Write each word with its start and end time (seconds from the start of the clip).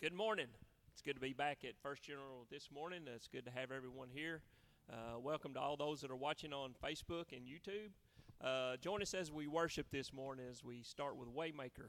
Good 0.00 0.12
morning. 0.12 0.46
It's 0.92 1.02
good 1.02 1.16
to 1.16 1.20
be 1.20 1.32
back 1.32 1.64
at 1.64 1.72
First 1.82 2.04
General 2.04 2.46
this 2.52 2.68
morning. 2.72 3.00
It's 3.12 3.26
good 3.26 3.44
to 3.46 3.50
have 3.50 3.72
everyone 3.72 4.06
here. 4.14 4.42
Uh, 4.88 5.18
welcome 5.18 5.52
to 5.54 5.60
all 5.60 5.76
those 5.76 6.02
that 6.02 6.10
are 6.12 6.16
watching 6.16 6.52
on 6.52 6.76
Facebook 6.80 7.32
and 7.32 7.42
YouTube. 7.44 7.90
Uh, 8.40 8.76
join 8.76 9.02
us 9.02 9.12
as 9.12 9.32
we 9.32 9.48
worship 9.48 9.88
this 9.90 10.12
morning 10.12 10.46
as 10.48 10.62
we 10.62 10.84
start 10.84 11.16
with 11.16 11.34
Waymaker. 11.34 11.88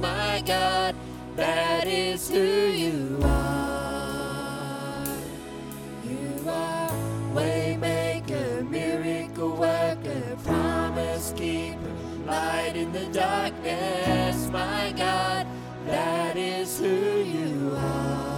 my 0.00 0.42
God, 0.46 0.94
that 1.36 1.86
is 1.86 2.28
who 2.28 2.38
you 2.38 3.18
are. 3.22 5.06
You 6.04 6.48
are 6.48 6.90
waymaker, 7.34 8.68
miracle 8.68 9.56
worker, 9.56 10.36
promise 10.44 11.32
keeper, 11.36 11.78
light 12.26 12.72
in 12.74 12.92
the 12.92 13.06
darkness, 13.06 14.48
my 14.50 14.92
God, 14.96 15.46
that 15.86 16.36
is 16.36 16.78
who 16.78 16.86
you 16.86 17.76
are. 17.76 18.34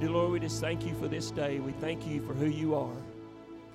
Dear 0.00 0.10
Lord, 0.10 0.32
we 0.32 0.40
just 0.40 0.60
thank 0.60 0.84
you 0.84 0.94
for 0.94 1.06
this 1.06 1.30
day. 1.30 1.60
We 1.60 1.72
thank 1.72 2.06
you 2.06 2.20
for 2.26 2.34
who 2.34 2.46
you 2.46 2.74
are. 2.74 2.96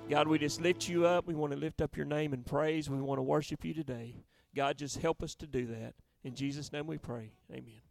God, 0.09 0.29
we 0.29 0.39
just 0.39 0.61
lift 0.61 0.87
you 0.87 1.05
up. 1.05 1.27
We 1.27 1.35
want 1.35 1.51
to 1.51 1.59
lift 1.59 1.81
up 1.81 1.97
your 1.97 2.05
name 2.05 2.33
in 2.33 2.43
praise. 2.43 2.89
We 2.89 3.01
want 3.01 3.19
to 3.19 3.23
worship 3.23 3.65
you 3.65 3.73
today. 3.73 4.15
God, 4.55 4.77
just 4.77 4.99
help 4.99 5.21
us 5.21 5.35
to 5.35 5.47
do 5.47 5.65
that. 5.67 5.95
In 6.23 6.33
Jesus' 6.33 6.71
name 6.71 6.87
we 6.87 6.97
pray. 6.97 7.31
Amen. 7.51 7.81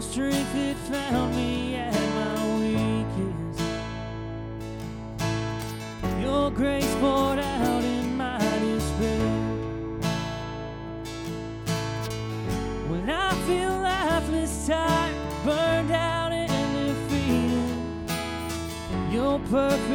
Your 0.00 0.08
strength 0.12 0.54
it 0.56 0.76
found 0.88 1.36
me 1.36 1.74
at 1.74 1.92
my 1.92 2.56
weakest. 2.56 3.60
Your 6.22 6.50
grace 6.50 6.94
poured 7.00 7.38
out 7.38 7.84
in 7.84 8.16
my 8.16 8.38
despair. 8.60 9.28
When 12.88 13.10
I 13.10 13.34
feel 13.46 13.76
lifeless, 13.78 14.66
tired, 14.66 15.14
burned 15.44 15.90
out, 15.90 16.32
and 16.32 16.48
defeated, 17.10 17.76
your 19.12 19.38
perfect 19.50 19.89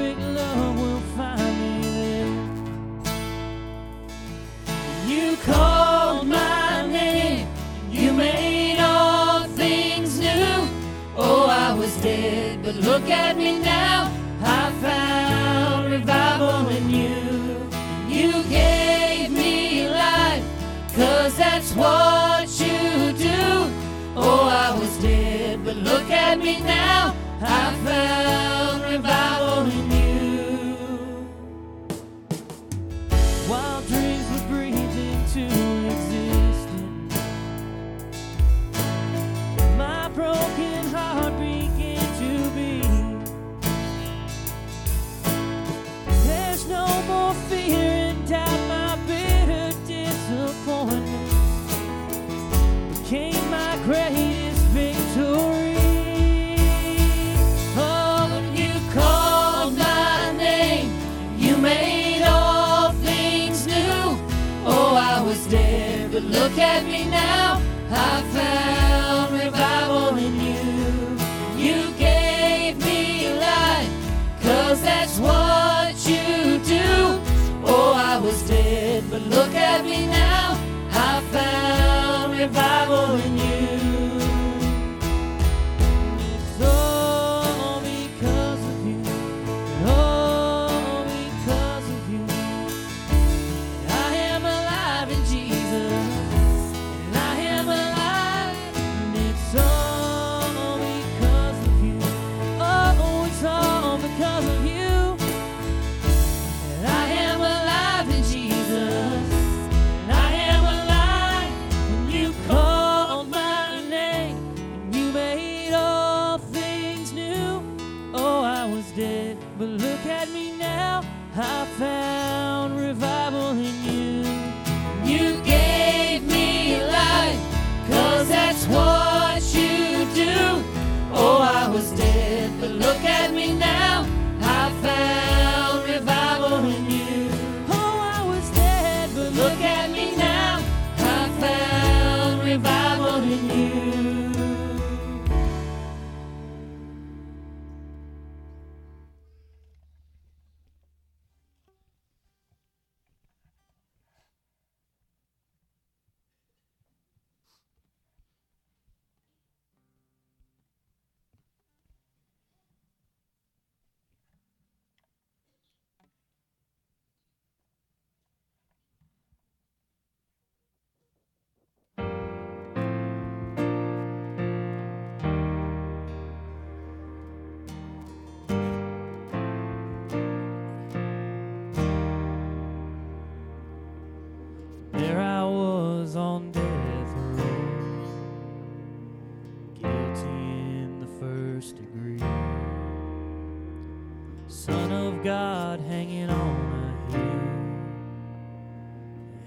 God 195.25 195.79
hanging 195.79 196.29
on 196.29 196.93
a 197.09 197.11
hill. 197.11 197.41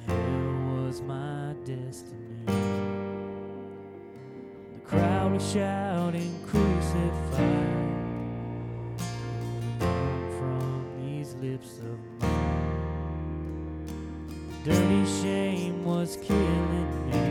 Hell 0.08 0.84
was 0.84 1.00
my 1.02 1.54
destiny. 1.64 2.46
The 4.74 4.80
crowd 4.84 5.32
was 5.34 5.52
shouting, 5.52 6.34
Crucify. 6.48 7.62
From 10.40 10.84
these 11.00 11.34
lips 11.34 11.78
of 11.78 11.96
mine. 12.22 13.86
Dirty 14.64 15.06
shame 15.22 15.84
was 15.84 16.16
killing 16.16 17.10
me. 17.10 17.27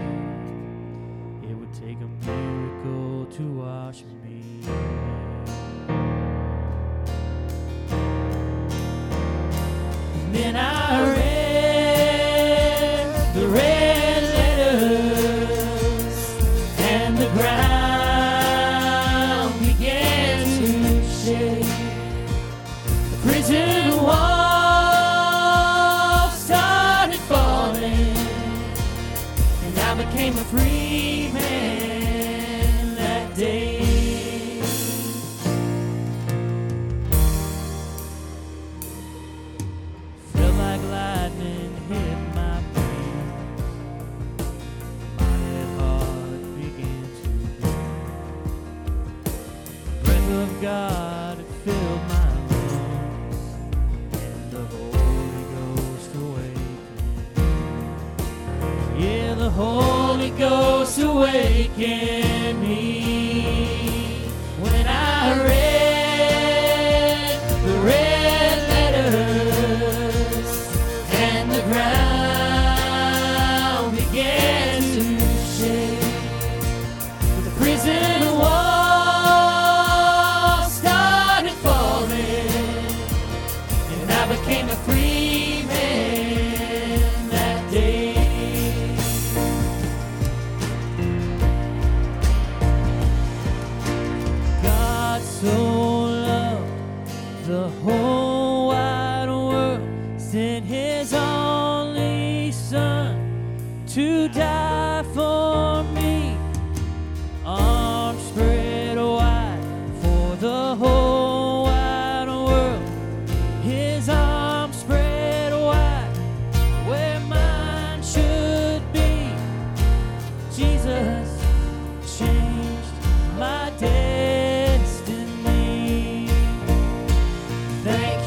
God 50.67 51.06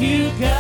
you, 0.01 0.31
God, 0.41 0.60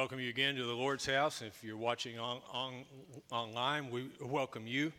welcome 0.00 0.18
you 0.18 0.30
again 0.30 0.56
to 0.56 0.64
the 0.64 0.72
Lord's 0.72 1.04
house. 1.04 1.42
If 1.42 1.62
you're 1.62 1.76
watching 1.76 2.18
on, 2.18 2.38
on, 2.54 2.72
online, 3.30 3.90
we 3.90 4.06
welcome 4.22 4.66
you. 4.66 4.94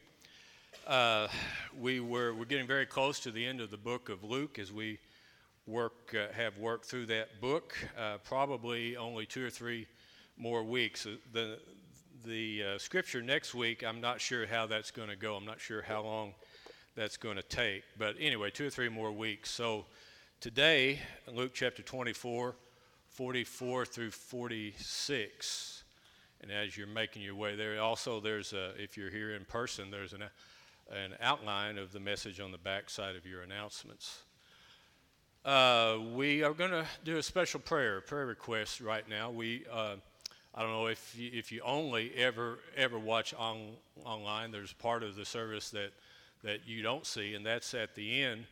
Uh, 0.85 1.27
we 1.75 1.99
were 1.99 2.35
we're 2.35 2.45
getting 2.45 2.67
very 2.67 2.85
close 2.85 3.19
to 3.21 3.31
the 3.31 3.43
end 3.43 3.61
of 3.61 3.71
the 3.71 3.77
book 3.77 4.09
of 4.09 4.23
Luke 4.23 4.59
as 4.59 4.71
we 4.71 4.99
work 5.65 6.13
uh, 6.13 6.31
have 6.35 6.59
worked 6.59 6.85
through 6.85 7.07
that 7.07 7.41
book. 7.41 7.75
Uh, 7.97 8.17
probably 8.23 8.95
only 8.95 9.25
two 9.25 9.43
or 9.43 9.49
three 9.49 9.87
more 10.37 10.63
weeks. 10.63 11.07
Uh, 11.07 11.15
The 11.33 11.57
the 12.23 12.63
uh, 12.63 12.77
scripture 12.77 13.23
next 13.23 13.55
week, 13.55 13.83
I'm 13.83 14.01
not 14.01 14.21
sure 14.21 14.45
how 14.45 14.67
that's 14.67 14.91
going 14.91 15.09
to 15.09 15.15
go. 15.15 15.35
I'm 15.35 15.45
not 15.45 15.59
sure 15.59 15.81
how 15.81 16.03
long 16.03 16.35
that's 16.95 17.17
going 17.17 17.37
to 17.37 17.43
take. 17.43 17.81
But 17.97 18.17
anyway, 18.19 18.51
two 18.51 18.67
or 18.67 18.69
three 18.69 18.89
more 18.89 19.11
weeks. 19.11 19.49
So 19.49 19.85
today, 20.41 20.99
Luke 21.27 21.53
chapter 21.55 21.81
24, 21.81 22.53
44 23.21 23.85
through 23.85 24.09
46. 24.09 25.83
And 26.41 26.51
as 26.51 26.75
you're 26.75 26.87
making 26.87 27.21
your 27.21 27.35
way 27.35 27.55
there, 27.55 27.79
also 27.79 28.19
there's 28.19 28.51
a, 28.51 28.71
if 28.81 28.97
you're 28.97 29.11
here 29.11 29.35
in 29.35 29.45
person, 29.45 29.91
there's 29.91 30.13
an, 30.13 30.23
an 30.91 31.13
outline 31.21 31.77
of 31.77 31.91
the 31.91 31.99
message 31.99 32.39
on 32.39 32.51
the 32.51 32.57
back 32.57 32.89
side 32.89 33.15
of 33.15 33.27
your 33.27 33.43
announcements. 33.43 34.23
Uh, 35.45 35.99
we 36.15 36.41
are 36.41 36.55
going 36.55 36.71
to 36.71 36.83
do 37.03 37.17
a 37.17 37.21
special 37.21 37.59
prayer, 37.59 38.01
prayer 38.01 38.25
request 38.25 38.81
right 38.81 39.07
now. 39.07 39.29
We, 39.29 39.65
uh, 39.71 39.97
I 40.55 40.61
don't 40.63 40.71
know 40.71 40.87
if 40.87 41.15
you, 41.15 41.29
if 41.31 41.51
you 41.51 41.61
only 41.63 42.11
ever 42.15 42.57
ever 42.75 42.97
watch 42.97 43.35
on, 43.35 43.73
online. 44.03 44.49
There's 44.49 44.73
part 44.73 45.03
of 45.03 45.15
the 45.15 45.25
service 45.25 45.69
that 45.69 45.91
that 46.43 46.61
you 46.67 46.81
don't 46.81 47.05
see, 47.05 47.35
and 47.35 47.45
that's 47.45 47.75
at 47.75 47.93
the 47.93 48.23
end. 48.23 48.45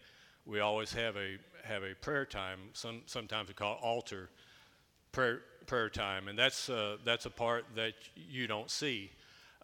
We 0.46 0.60
always 0.60 0.94
have 0.94 1.16
a 1.18 1.38
have 1.64 1.82
a 1.82 1.96
prayer 1.96 2.28
time. 2.28 2.60
Some 2.74 3.02
sometimes 3.08 3.48
we 3.48 3.56
call 3.56 3.74
it 3.74 3.80
altar 3.82 4.30
prayer 5.12 5.42
prayer 5.66 5.90
time, 5.90 6.28
and 6.28 6.38
that's 6.38 6.70
uh, 6.70 6.98
that's 7.06 7.26
a 7.26 7.30
part 7.30 7.66
that 7.76 7.94
you 8.16 8.48
don't 8.48 8.72
see. 8.72 9.12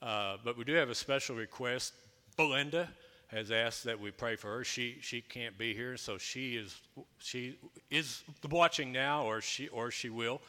Uh, 0.02 0.38
but 0.44 0.58
we 0.58 0.64
do 0.64 0.74
have 0.74 0.90
a 0.90 0.96
special 0.96 1.36
request. 1.36 1.94
Belinda 2.38 2.90
has 3.28 3.50
asked 3.50 3.84
that 3.86 4.00
we 4.00 4.12
pray 4.12 4.36
for 4.36 4.56
her. 4.58 4.64
She 4.64 4.98
she 5.02 5.22
can't 5.22 5.58
be 5.58 5.74
here, 5.74 5.98
so 5.98 6.18
she 6.18 6.56
is 6.58 6.80
she 7.18 7.58
is 7.90 8.24
watching 8.50 8.92
now, 8.92 9.25
or 9.25 9.42
she 9.42 9.68
or 9.70 9.92
she 9.92 10.10
will, 10.10 10.42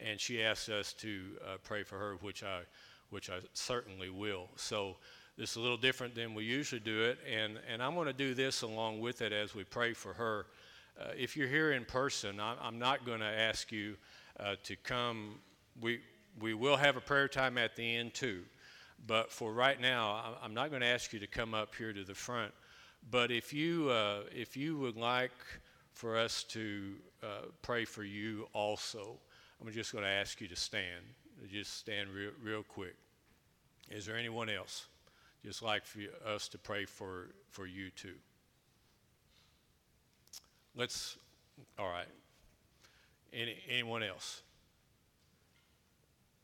and 0.00 0.18
she 0.18 0.42
asked 0.42 0.68
us 0.68 0.92
to 0.94 1.20
uh, 1.44 1.56
pray 1.62 1.82
for 1.82 1.98
her, 1.98 2.16
which 2.22 2.42
I 2.42 2.60
which 3.10 3.28
I 3.28 3.40
certainly 3.52 4.08
will. 4.08 4.48
So 4.56 4.96
this 5.36 5.50
is 5.50 5.56
a 5.56 5.60
little 5.60 5.76
different 5.76 6.14
than 6.14 6.34
we 6.34 6.44
usually 6.44 6.80
do 6.80 7.02
it, 7.02 7.18
and 7.30 7.58
and 7.70 7.82
I'm 7.82 7.94
going 7.94 8.06
to 8.06 8.12
do 8.12 8.34
this 8.34 8.62
along 8.62 9.00
with 9.00 9.20
it 9.20 9.32
as 9.32 9.54
we 9.54 9.64
pray 9.64 9.92
for 9.92 10.14
her. 10.14 10.46
Uh, 11.00 11.08
if 11.16 11.36
you're 11.36 11.48
here 11.48 11.72
in 11.72 11.84
person, 11.84 12.38
I'm, 12.38 12.56
I'm 12.62 12.78
not 12.78 13.06
going 13.06 13.20
to 13.20 13.26
ask 13.26 13.72
you 13.72 13.96
uh, 14.38 14.56
to 14.64 14.76
come. 14.76 15.36
We, 15.80 16.00
we 16.40 16.54
will 16.54 16.76
have 16.76 16.96
a 16.96 17.00
prayer 17.00 17.28
time 17.28 17.58
at 17.58 17.76
the 17.76 17.96
end 17.96 18.14
too. 18.14 18.42
But 19.06 19.32
for 19.32 19.52
right 19.52 19.80
now, 19.80 20.36
I'm 20.42 20.54
not 20.54 20.70
going 20.70 20.82
to 20.82 20.86
ask 20.86 21.12
you 21.12 21.18
to 21.18 21.26
come 21.26 21.54
up 21.54 21.74
here 21.74 21.92
to 21.92 22.04
the 22.04 22.14
front. 22.14 22.52
But 23.10 23.30
if 23.30 23.52
you, 23.52 23.90
uh, 23.90 24.20
if 24.32 24.56
you 24.56 24.78
would 24.78 24.96
like 24.96 25.32
for 25.92 26.16
us 26.16 26.44
to 26.44 26.94
uh, 27.22 27.46
pray 27.62 27.84
for 27.84 28.04
you 28.04 28.48
also, 28.52 29.16
I'm 29.60 29.70
just 29.72 29.92
going 29.92 30.04
to 30.04 30.10
ask 30.10 30.40
you 30.40 30.48
to 30.48 30.56
stand. 30.56 31.04
Just 31.50 31.78
stand 31.78 32.10
real, 32.10 32.30
real 32.42 32.62
quick. 32.62 32.94
Is 33.90 34.06
there 34.06 34.16
anyone 34.16 34.48
else? 34.48 34.86
Just 35.44 35.62
like 35.62 35.84
for 35.84 36.00
us 36.26 36.46
to 36.48 36.58
pray 36.58 36.84
for, 36.84 37.30
for 37.50 37.66
you 37.66 37.90
too. 37.90 38.14
Let's, 40.76 41.16
all 41.78 41.88
right. 41.88 42.06
Any, 43.32 43.56
anyone 43.68 44.02
else? 44.02 44.42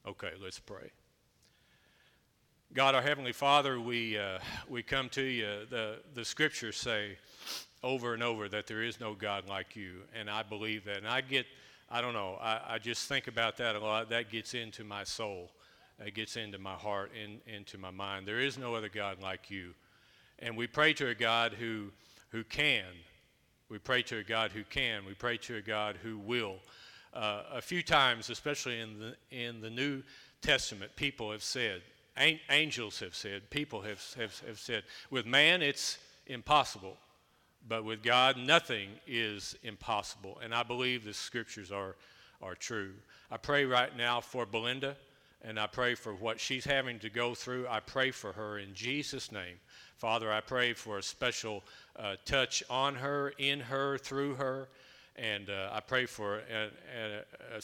Okay, 0.06 0.32
let's 0.42 0.58
pray. 0.58 0.90
God, 2.72 2.94
our 2.94 3.02
Heavenly 3.02 3.32
Father, 3.32 3.80
we, 3.80 4.18
uh, 4.18 4.38
we 4.68 4.82
come 4.82 5.08
to 5.10 5.22
you. 5.22 5.66
The, 5.68 5.98
the 6.14 6.24
scriptures 6.24 6.76
say 6.76 7.18
over 7.82 8.14
and 8.14 8.22
over 8.22 8.48
that 8.48 8.66
there 8.66 8.82
is 8.82 9.00
no 9.00 9.14
God 9.14 9.48
like 9.48 9.76
you, 9.76 10.02
and 10.18 10.30
I 10.30 10.42
believe 10.42 10.84
that. 10.84 10.98
And 10.98 11.08
I 11.08 11.20
get, 11.20 11.46
I 11.90 12.00
don't 12.00 12.14
know, 12.14 12.38
I, 12.40 12.60
I 12.74 12.78
just 12.78 13.08
think 13.08 13.26
about 13.26 13.56
that 13.58 13.76
a 13.76 13.80
lot. 13.80 14.10
That 14.10 14.30
gets 14.30 14.54
into 14.54 14.84
my 14.84 15.04
soul, 15.04 15.50
that 15.98 16.14
gets 16.14 16.36
into 16.36 16.58
my 16.58 16.74
heart, 16.74 17.10
in, 17.14 17.40
into 17.52 17.78
my 17.78 17.90
mind. 17.90 18.26
There 18.26 18.40
is 18.40 18.58
no 18.58 18.74
other 18.74 18.88
God 18.88 19.22
like 19.22 19.50
you. 19.50 19.74
And 20.38 20.56
we 20.56 20.66
pray 20.66 20.92
to 20.94 21.08
a 21.08 21.14
God 21.14 21.54
who, 21.54 21.90
who 22.30 22.44
can. 22.44 22.84
We 23.68 23.78
pray 23.78 24.02
to 24.04 24.18
a 24.18 24.22
God 24.22 24.52
who 24.52 24.64
can. 24.64 25.04
We 25.04 25.14
pray 25.14 25.36
to 25.38 25.56
a 25.56 25.60
God 25.60 25.96
who 26.02 26.18
will. 26.18 26.56
Uh, 27.12 27.42
a 27.52 27.60
few 27.60 27.82
times, 27.82 28.30
especially 28.30 28.80
in 28.80 28.98
the, 28.98 29.16
in 29.30 29.60
the 29.60 29.70
New 29.70 30.02
Testament, 30.40 30.94
people 30.96 31.32
have 31.32 31.42
said, 31.42 31.82
angels 32.50 33.00
have 33.00 33.14
said, 33.14 33.50
people 33.50 33.82
have, 33.82 34.02
have, 34.16 34.38
have 34.46 34.58
said, 34.58 34.84
with 35.10 35.26
man 35.26 35.62
it's 35.62 35.98
impossible, 36.26 36.96
but 37.66 37.84
with 37.84 38.02
God 38.02 38.36
nothing 38.36 38.88
is 39.06 39.56
impossible. 39.62 40.38
And 40.42 40.54
I 40.54 40.62
believe 40.62 41.04
the 41.04 41.14
scriptures 41.14 41.70
are, 41.70 41.96
are 42.42 42.54
true. 42.54 42.92
I 43.30 43.36
pray 43.36 43.64
right 43.64 43.94
now 43.96 44.20
for 44.20 44.46
Belinda, 44.46 44.96
and 45.42 45.58
I 45.58 45.66
pray 45.66 45.94
for 45.94 46.14
what 46.14 46.40
she's 46.40 46.64
having 46.64 46.98
to 47.00 47.10
go 47.10 47.34
through. 47.34 47.66
I 47.68 47.80
pray 47.80 48.10
for 48.10 48.32
her 48.32 48.58
in 48.58 48.74
Jesus' 48.74 49.30
name. 49.30 49.56
Father, 49.96 50.32
I 50.32 50.40
pray 50.40 50.72
for 50.72 50.98
a 50.98 51.02
special 51.02 51.62
uh, 51.96 52.16
touch 52.24 52.62
on 52.68 52.94
her, 52.96 53.32
in 53.38 53.60
her, 53.60 53.98
through 53.98 54.34
her. 54.34 54.68
And 55.16 55.50
uh, 55.50 55.70
I 55.72 55.80
pray 55.80 56.06
for 56.06 56.38
a, 56.38 56.70
a, 56.96 57.56
a, 57.56 57.60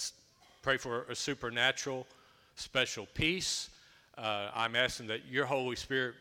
pray 0.63 0.77
for 0.77 1.05
a 1.05 1.15
supernatural, 1.15 2.07
special 2.57 3.07
peace. 3.15 3.71
Uh, 4.17 4.51
I'm 4.55 4.77
asking 4.77 5.09
that 5.09 5.27
your 5.27 5.47
Holy 5.47 5.77
Spirit 5.77 6.15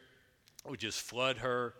would 0.67 0.79
just 0.79 1.01
flood 1.01 1.37
her 1.37 1.73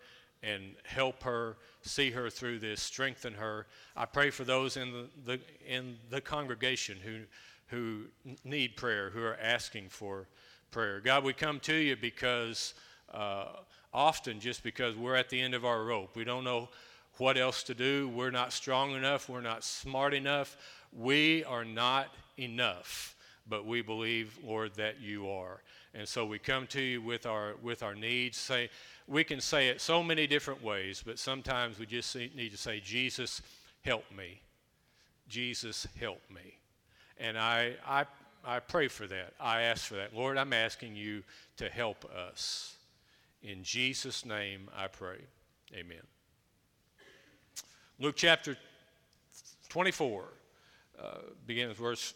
and 0.43 0.75
help 0.83 1.23
her, 1.23 1.57
see 1.81 2.11
her 2.11 2.29
through 2.29 2.59
this, 2.59 2.81
strengthen 2.81 3.33
her. 3.33 3.65
I 3.95 4.05
pray 4.05 4.29
for 4.29 4.43
those 4.43 4.77
in 4.77 4.91
the, 4.91 5.07
the 5.25 5.39
in 5.65 5.97
the 6.09 6.19
congregation 6.19 6.97
who 7.03 7.19
who 7.67 8.03
need 8.43 8.75
prayer, 8.75 9.09
who 9.09 9.23
are 9.23 9.37
asking 9.41 9.89
for 9.89 10.27
prayer. 10.71 10.99
God, 10.99 11.23
we 11.23 11.33
come 11.33 11.59
to 11.61 11.75
you 11.75 11.95
because 11.95 12.73
uh, 13.13 13.45
often 13.93 14.39
just 14.39 14.63
because 14.63 14.95
we're 14.95 15.15
at 15.15 15.29
the 15.29 15.39
end 15.39 15.53
of 15.53 15.65
our 15.65 15.83
rope, 15.83 16.15
we 16.15 16.23
don't 16.23 16.43
know 16.43 16.69
what 17.17 17.37
else 17.37 17.63
to 17.63 17.73
do. 17.73 18.09
We're 18.09 18.31
not 18.31 18.53
strong 18.53 18.91
enough. 18.91 19.29
We're 19.29 19.41
not 19.41 19.63
smart 19.63 20.13
enough. 20.13 20.57
We 20.91 21.43
are 21.45 21.65
not 21.65 22.07
enough. 22.37 23.15
But 23.47 23.65
we 23.65 23.81
believe, 23.81 24.37
Lord, 24.43 24.75
that 24.75 25.01
you 25.01 25.29
are. 25.29 25.61
And 25.93 26.07
so 26.07 26.25
we 26.25 26.39
come 26.39 26.65
to 26.67 26.81
you 26.81 27.01
with 27.01 27.25
our, 27.25 27.53
with 27.61 27.83
our 27.83 27.93
needs. 27.93 28.37
Say, 28.37 28.69
we 29.07 29.23
can 29.23 29.41
say 29.41 29.67
it 29.67 29.81
so 29.81 30.01
many 30.01 30.25
different 30.27 30.63
ways, 30.63 31.03
but 31.05 31.19
sometimes 31.19 31.77
we 31.77 31.85
just 31.85 32.15
need 32.15 32.51
to 32.51 32.57
say, 32.57 32.79
Jesus, 32.79 33.41
help 33.83 34.05
me. 34.15 34.41
Jesus, 35.27 35.87
help 35.99 36.21
me. 36.33 36.57
And 37.23 37.37
I, 37.37 37.71
I, 37.87 38.05
I 38.45 38.59
pray 38.59 38.89
for 38.89 39.07
that. 39.07 39.33
I 39.39 39.61
ask 39.61 39.85
for 39.85 39.95
that. 39.95 40.13
Lord, 40.13 40.37
I'm 40.37 40.51
asking 40.51 40.97
you 40.97 41.23
to 41.55 41.69
help 41.69 42.03
us. 42.13 42.75
In 43.41 43.63
Jesus' 43.63 44.25
name 44.25 44.69
I 44.75 44.87
pray. 44.87 45.21
Amen. 45.73 46.01
Luke 47.97 48.15
chapter 48.17 48.57
24 49.69 50.25
uh, 51.01 51.05
begins 51.47 51.77
verse 51.77 52.13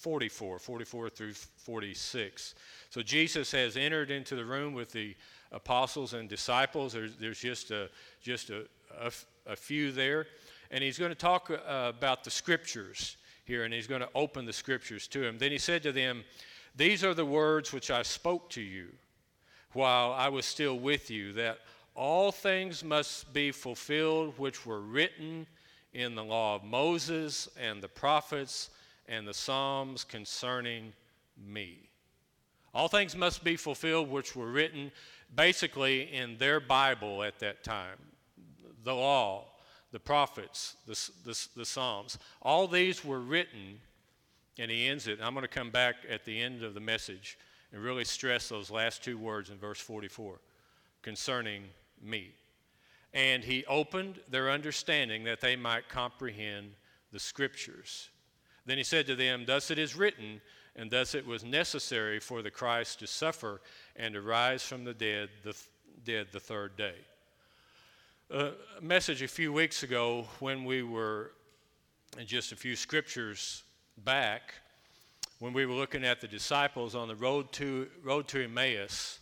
44, 0.00 0.58
44 0.58 1.10
through 1.10 1.34
46. 1.34 2.54
So 2.88 3.02
Jesus 3.02 3.52
has 3.52 3.76
entered 3.76 4.10
into 4.10 4.34
the 4.34 4.44
room 4.46 4.72
with 4.72 4.92
the 4.92 5.14
apostles 5.52 6.14
and 6.14 6.26
disciples. 6.26 6.94
There's, 6.94 7.16
there's 7.16 7.40
just, 7.40 7.70
a, 7.70 7.90
just 8.22 8.48
a, 8.48 8.64
a, 8.98 9.12
a 9.46 9.56
few 9.56 9.92
there. 9.92 10.26
And 10.70 10.82
he's 10.82 10.98
going 10.98 11.10
to 11.10 11.14
talk 11.14 11.50
uh, 11.50 11.92
about 11.94 12.24
the 12.24 12.30
scriptures 12.30 13.18
here, 13.44 13.64
and 13.64 13.74
he's 13.74 13.86
going 13.86 14.00
to 14.00 14.08
open 14.14 14.44
the 14.44 14.52
scriptures 14.52 15.06
to 15.08 15.22
him. 15.22 15.38
Then 15.38 15.50
he 15.50 15.58
said 15.58 15.82
to 15.82 15.92
them, 15.92 16.24
These 16.76 17.04
are 17.04 17.14
the 17.14 17.26
words 17.26 17.72
which 17.72 17.90
I 17.90 18.02
spoke 18.02 18.50
to 18.50 18.60
you 18.60 18.88
while 19.72 20.12
I 20.12 20.28
was 20.28 20.44
still 20.46 20.78
with 20.78 21.10
you, 21.10 21.32
that 21.34 21.58
all 21.94 22.32
things 22.32 22.82
must 22.84 23.32
be 23.32 23.50
fulfilled 23.52 24.38
which 24.38 24.64
were 24.64 24.80
written 24.80 25.46
in 25.92 26.14
the 26.14 26.24
law 26.24 26.54
of 26.54 26.64
Moses 26.64 27.48
and 27.60 27.82
the 27.82 27.88
prophets 27.88 28.70
and 29.08 29.26
the 29.26 29.34
Psalms 29.34 30.04
concerning 30.04 30.92
me. 31.36 31.90
All 32.74 32.88
things 32.88 33.14
must 33.14 33.44
be 33.44 33.56
fulfilled 33.56 34.10
which 34.10 34.34
were 34.34 34.50
written 34.50 34.90
basically 35.34 36.12
in 36.12 36.38
their 36.38 36.60
Bible 36.60 37.22
at 37.22 37.38
that 37.40 37.62
time. 37.62 37.98
The 38.84 38.94
law, 38.94 39.51
the 39.92 40.00
prophets, 40.00 40.76
the, 40.86 41.10
the, 41.24 41.46
the 41.54 41.66
Psalms. 41.66 42.18
All 42.40 42.66
these 42.66 43.04
were 43.04 43.20
written, 43.20 43.78
and 44.58 44.70
he 44.70 44.88
ends 44.88 45.06
it. 45.06 45.20
I'm 45.22 45.34
going 45.34 45.42
to 45.42 45.48
come 45.48 45.70
back 45.70 45.96
at 46.08 46.24
the 46.24 46.40
end 46.40 46.62
of 46.62 46.74
the 46.74 46.80
message 46.80 47.38
and 47.72 47.82
really 47.82 48.04
stress 48.04 48.48
those 48.48 48.70
last 48.70 49.04
two 49.04 49.18
words 49.18 49.50
in 49.50 49.58
verse 49.58 49.80
44 49.80 50.40
concerning 51.02 51.64
me. 52.02 52.30
And 53.14 53.44
he 53.44 53.64
opened 53.66 54.20
their 54.30 54.50
understanding 54.50 55.24
that 55.24 55.40
they 55.40 55.56
might 55.56 55.88
comprehend 55.88 56.72
the 57.12 57.20
scriptures. 57.20 58.08
Then 58.64 58.78
he 58.78 58.84
said 58.84 59.06
to 59.06 59.14
them, 59.14 59.44
Thus 59.46 59.70
it 59.70 59.78
is 59.78 59.94
written, 59.94 60.40
and 60.74 60.90
thus 60.90 61.14
it 61.14 61.26
was 61.26 61.44
necessary 61.44 62.20
for 62.20 62.40
the 62.40 62.50
Christ 62.50 63.00
to 63.00 63.06
suffer 63.06 63.60
and 63.96 64.14
to 64.14 64.22
rise 64.22 64.62
from 64.62 64.84
the 64.84 64.94
dead 64.94 65.28
the, 65.44 65.52
th- 65.52 65.68
dead 66.04 66.28
the 66.32 66.40
third 66.40 66.76
day. 66.76 66.94
A 68.32 68.52
message 68.80 69.20
a 69.20 69.28
few 69.28 69.52
weeks 69.52 69.82
ago 69.82 70.26
when 70.38 70.64
we 70.64 70.82
were 70.82 71.32
just 72.24 72.50
a 72.50 72.56
few 72.56 72.76
scriptures 72.76 73.62
back 74.04 74.54
when 75.38 75.52
we 75.52 75.66
were 75.66 75.74
looking 75.74 76.02
at 76.02 76.22
the 76.22 76.26
disciples 76.26 76.94
on 76.94 77.08
the 77.08 77.14
road 77.16 77.52
to, 77.52 77.88
road 78.02 78.26
to 78.28 78.42
Emmaus. 78.42 79.18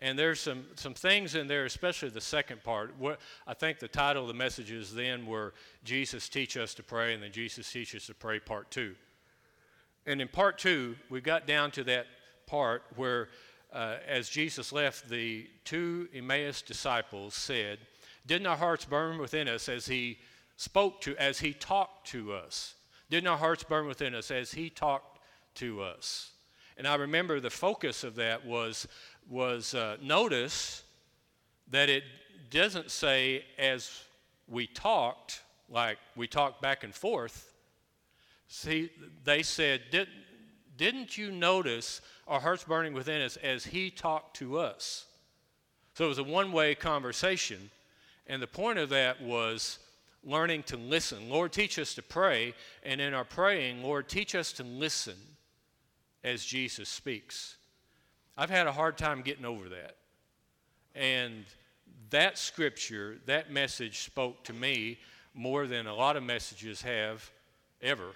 And 0.00 0.18
there's 0.18 0.40
some, 0.40 0.64
some 0.74 0.92
things 0.92 1.36
in 1.36 1.46
there, 1.46 1.66
especially 1.66 2.08
the 2.08 2.20
second 2.20 2.64
part. 2.64 2.94
What, 2.98 3.20
I 3.46 3.54
think 3.54 3.78
the 3.78 3.86
title 3.86 4.22
of 4.22 4.28
the 4.28 4.34
messages 4.34 4.92
then 4.92 5.24
were 5.24 5.54
Jesus 5.84 6.28
Teach 6.28 6.56
Us 6.56 6.74
to 6.74 6.82
Pray, 6.82 7.14
and 7.14 7.22
then 7.22 7.30
Jesus 7.30 7.70
Teach 7.70 7.94
Us 7.94 8.06
to 8.06 8.14
Pray, 8.14 8.40
part 8.40 8.72
two. 8.72 8.96
And 10.04 10.20
in 10.20 10.26
part 10.26 10.58
two, 10.58 10.96
we 11.10 11.20
got 11.20 11.46
down 11.46 11.70
to 11.72 11.84
that 11.84 12.06
part 12.46 12.82
where, 12.96 13.28
uh, 13.72 13.98
as 14.08 14.28
Jesus 14.28 14.72
left, 14.72 15.08
the 15.08 15.46
two 15.64 16.08
Emmaus 16.12 16.60
disciples 16.60 17.34
said, 17.34 17.78
Didn't 18.28 18.46
our 18.46 18.58
hearts 18.58 18.84
burn 18.84 19.16
within 19.16 19.48
us 19.48 19.70
as 19.70 19.86
he 19.86 20.18
spoke 20.56 21.00
to, 21.00 21.16
as 21.16 21.40
he 21.40 21.54
talked 21.54 22.08
to 22.08 22.34
us? 22.34 22.74
Didn't 23.08 23.26
our 23.26 23.38
hearts 23.38 23.64
burn 23.64 23.86
within 23.86 24.14
us 24.14 24.30
as 24.30 24.52
he 24.52 24.68
talked 24.68 25.18
to 25.54 25.80
us? 25.80 26.32
And 26.76 26.86
I 26.86 26.96
remember 26.96 27.40
the 27.40 27.48
focus 27.48 28.04
of 28.04 28.16
that 28.16 28.44
was 28.44 28.86
was 29.30 29.74
uh, 29.74 29.96
notice 30.02 30.84
that 31.70 31.88
it 31.88 32.04
doesn't 32.50 32.90
say 32.90 33.44
as 33.58 34.02
we 34.46 34.66
talked, 34.66 35.42
like 35.70 35.98
we 36.14 36.26
talked 36.26 36.60
back 36.60 36.84
and 36.84 36.94
forth. 36.94 37.54
See, 38.46 38.90
they 39.24 39.42
said, 39.42 39.82
Did, 39.90 40.08
Didn't 40.76 41.16
you 41.16 41.30
notice 41.30 42.02
our 42.26 42.40
hearts 42.40 42.64
burning 42.64 42.92
within 42.92 43.22
us 43.22 43.38
as 43.38 43.64
He 43.64 43.90
talked 43.90 44.36
to 44.36 44.58
us? 44.58 45.06
So 45.94 46.04
it 46.04 46.08
was 46.08 46.18
a 46.18 46.24
one 46.24 46.52
way 46.52 46.74
conversation. 46.74 47.70
And 48.28 48.42
the 48.42 48.46
point 48.46 48.78
of 48.78 48.90
that 48.90 49.22
was 49.22 49.78
learning 50.22 50.62
to 50.64 50.76
listen. 50.76 51.30
Lord, 51.30 51.52
teach 51.52 51.78
us 51.78 51.94
to 51.94 52.02
pray. 52.02 52.54
And 52.82 53.00
in 53.00 53.14
our 53.14 53.24
praying, 53.24 53.82
Lord, 53.82 54.08
teach 54.08 54.34
us 54.34 54.52
to 54.54 54.62
listen 54.62 55.16
as 56.22 56.44
Jesus 56.44 56.88
speaks. 56.88 57.56
I've 58.36 58.50
had 58.50 58.66
a 58.66 58.72
hard 58.72 58.98
time 58.98 59.22
getting 59.22 59.46
over 59.46 59.68
that. 59.70 59.96
And 60.94 61.44
that 62.10 62.38
scripture, 62.38 63.18
that 63.26 63.50
message 63.50 64.00
spoke 64.00 64.44
to 64.44 64.52
me 64.52 64.98
more 65.34 65.66
than 65.66 65.86
a 65.86 65.94
lot 65.94 66.16
of 66.16 66.22
messages 66.22 66.82
have 66.82 67.30
ever. 67.80 68.10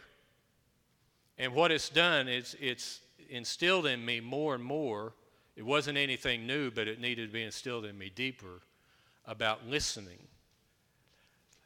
And 1.38 1.54
what 1.54 1.70
it's 1.70 1.88
done 1.88 2.28
is 2.28 2.56
it's 2.60 3.00
instilled 3.30 3.86
in 3.86 4.04
me 4.04 4.20
more 4.20 4.54
and 4.54 4.62
more. 4.62 5.14
It 5.56 5.64
wasn't 5.64 5.98
anything 5.98 6.46
new, 6.46 6.70
but 6.70 6.88
it 6.88 7.00
needed 7.00 7.28
to 7.28 7.32
be 7.32 7.42
instilled 7.42 7.84
in 7.84 7.96
me 7.96 8.10
deeper 8.14 8.60
about 9.26 9.66
listening. 9.66 10.18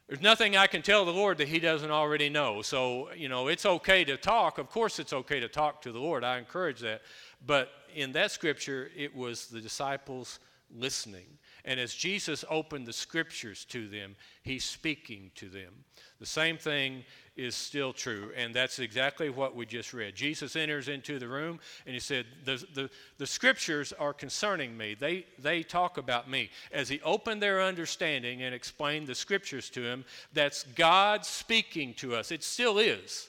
There's 0.09 0.21
nothing 0.21 0.57
I 0.57 0.69
can 0.69 0.83
tell 0.83 1.05
the 1.05 1.13
Lord 1.13 1.39
that 1.39 1.49
He 1.49 1.59
doesn't 1.59 1.91
already 1.91 2.29
know. 2.29 2.63
So, 2.63 3.11
you 3.17 3.29
know, 3.29 3.49
it's 3.49 3.67
okay 3.67 4.05
to 4.05 4.17
talk. 4.17 4.59
Of 4.59 4.71
course, 4.71 4.99
it's 4.99 5.13
okay 5.13 5.41
to 5.41 5.49
talk 5.49 5.83
to 5.83 5.93
the 5.93 5.99
Lord. 5.99 6.23
I 6.23 6.39
encourage 6.39 6.81
that. 6.81 7.03
But 7.45 7.71
in 7.95 8.13
that 8.13 8.31
scripture, 8.31 8.91
it 8.97 9.15
was 9.15 9.47
the 9.47 9.61
disciples 9.61 10.39
listening. 10.75 11.27
And 11.67 11.81
as 11.81 11.93
Jesus 11.93 12.45
opened 12.49 12.87
the 12.87 12.93
scriptures 12.93 13.65
to 13.67 13.89
them, 13.89 14.15
he's 14.43 14.65
speaking 14.65 15.33
to 15.35 15.49
them. 15.49 15.73
The 16.21 16.27
same 16.27 16.57
thing 16.57 17.05
is 17.37 17.57
still 17.57 17.93
true, 17.93 18.31
and 18.37 18.55
that's 18.55 18.79
exactly 18.79 19.29
what 19.31 19.57
we 19.57 19.67
just 19.67 19.93
read. 19.93 20.15
Jesus 20.15 20.55
enters 20.55 20.89
into 20.89 21.19
the 21.19 21.27
room 21.27 21.59
and 21.85 21.93
he 21.93 22.01
said, 22.01 22.25
The, 22.45 22.65
the, 22.73 22.91
the 23.19 23.27
scriptures 23.27 23.93
are 23.93 24.15
concerning 24.15 24.77
me. 24.77 24.95
They, 24.95 25.27
they 25.41 25.65
talk 25.65 25.99
about 25.99 26.31
me. 26.31 26.51
As 26.73 26.89
he 26.89 27.01
opened 27.03 27.43
their 27.43 27.61
understanding 27.61 28.43
and 28.43 28.55
explained 28.55 29.09
the 29.09 29.15
scriptures 29.15 29.69
to 29.71 29.83
him, 29.83 30.05
that's 30.33 30.63
God 30.63 31.27
speaking 31.27 31.95
to 31.95 32.15
us. 32.15 32.31
It 32.31 32.45
still 32.45 32.79
is. 32.79 33.29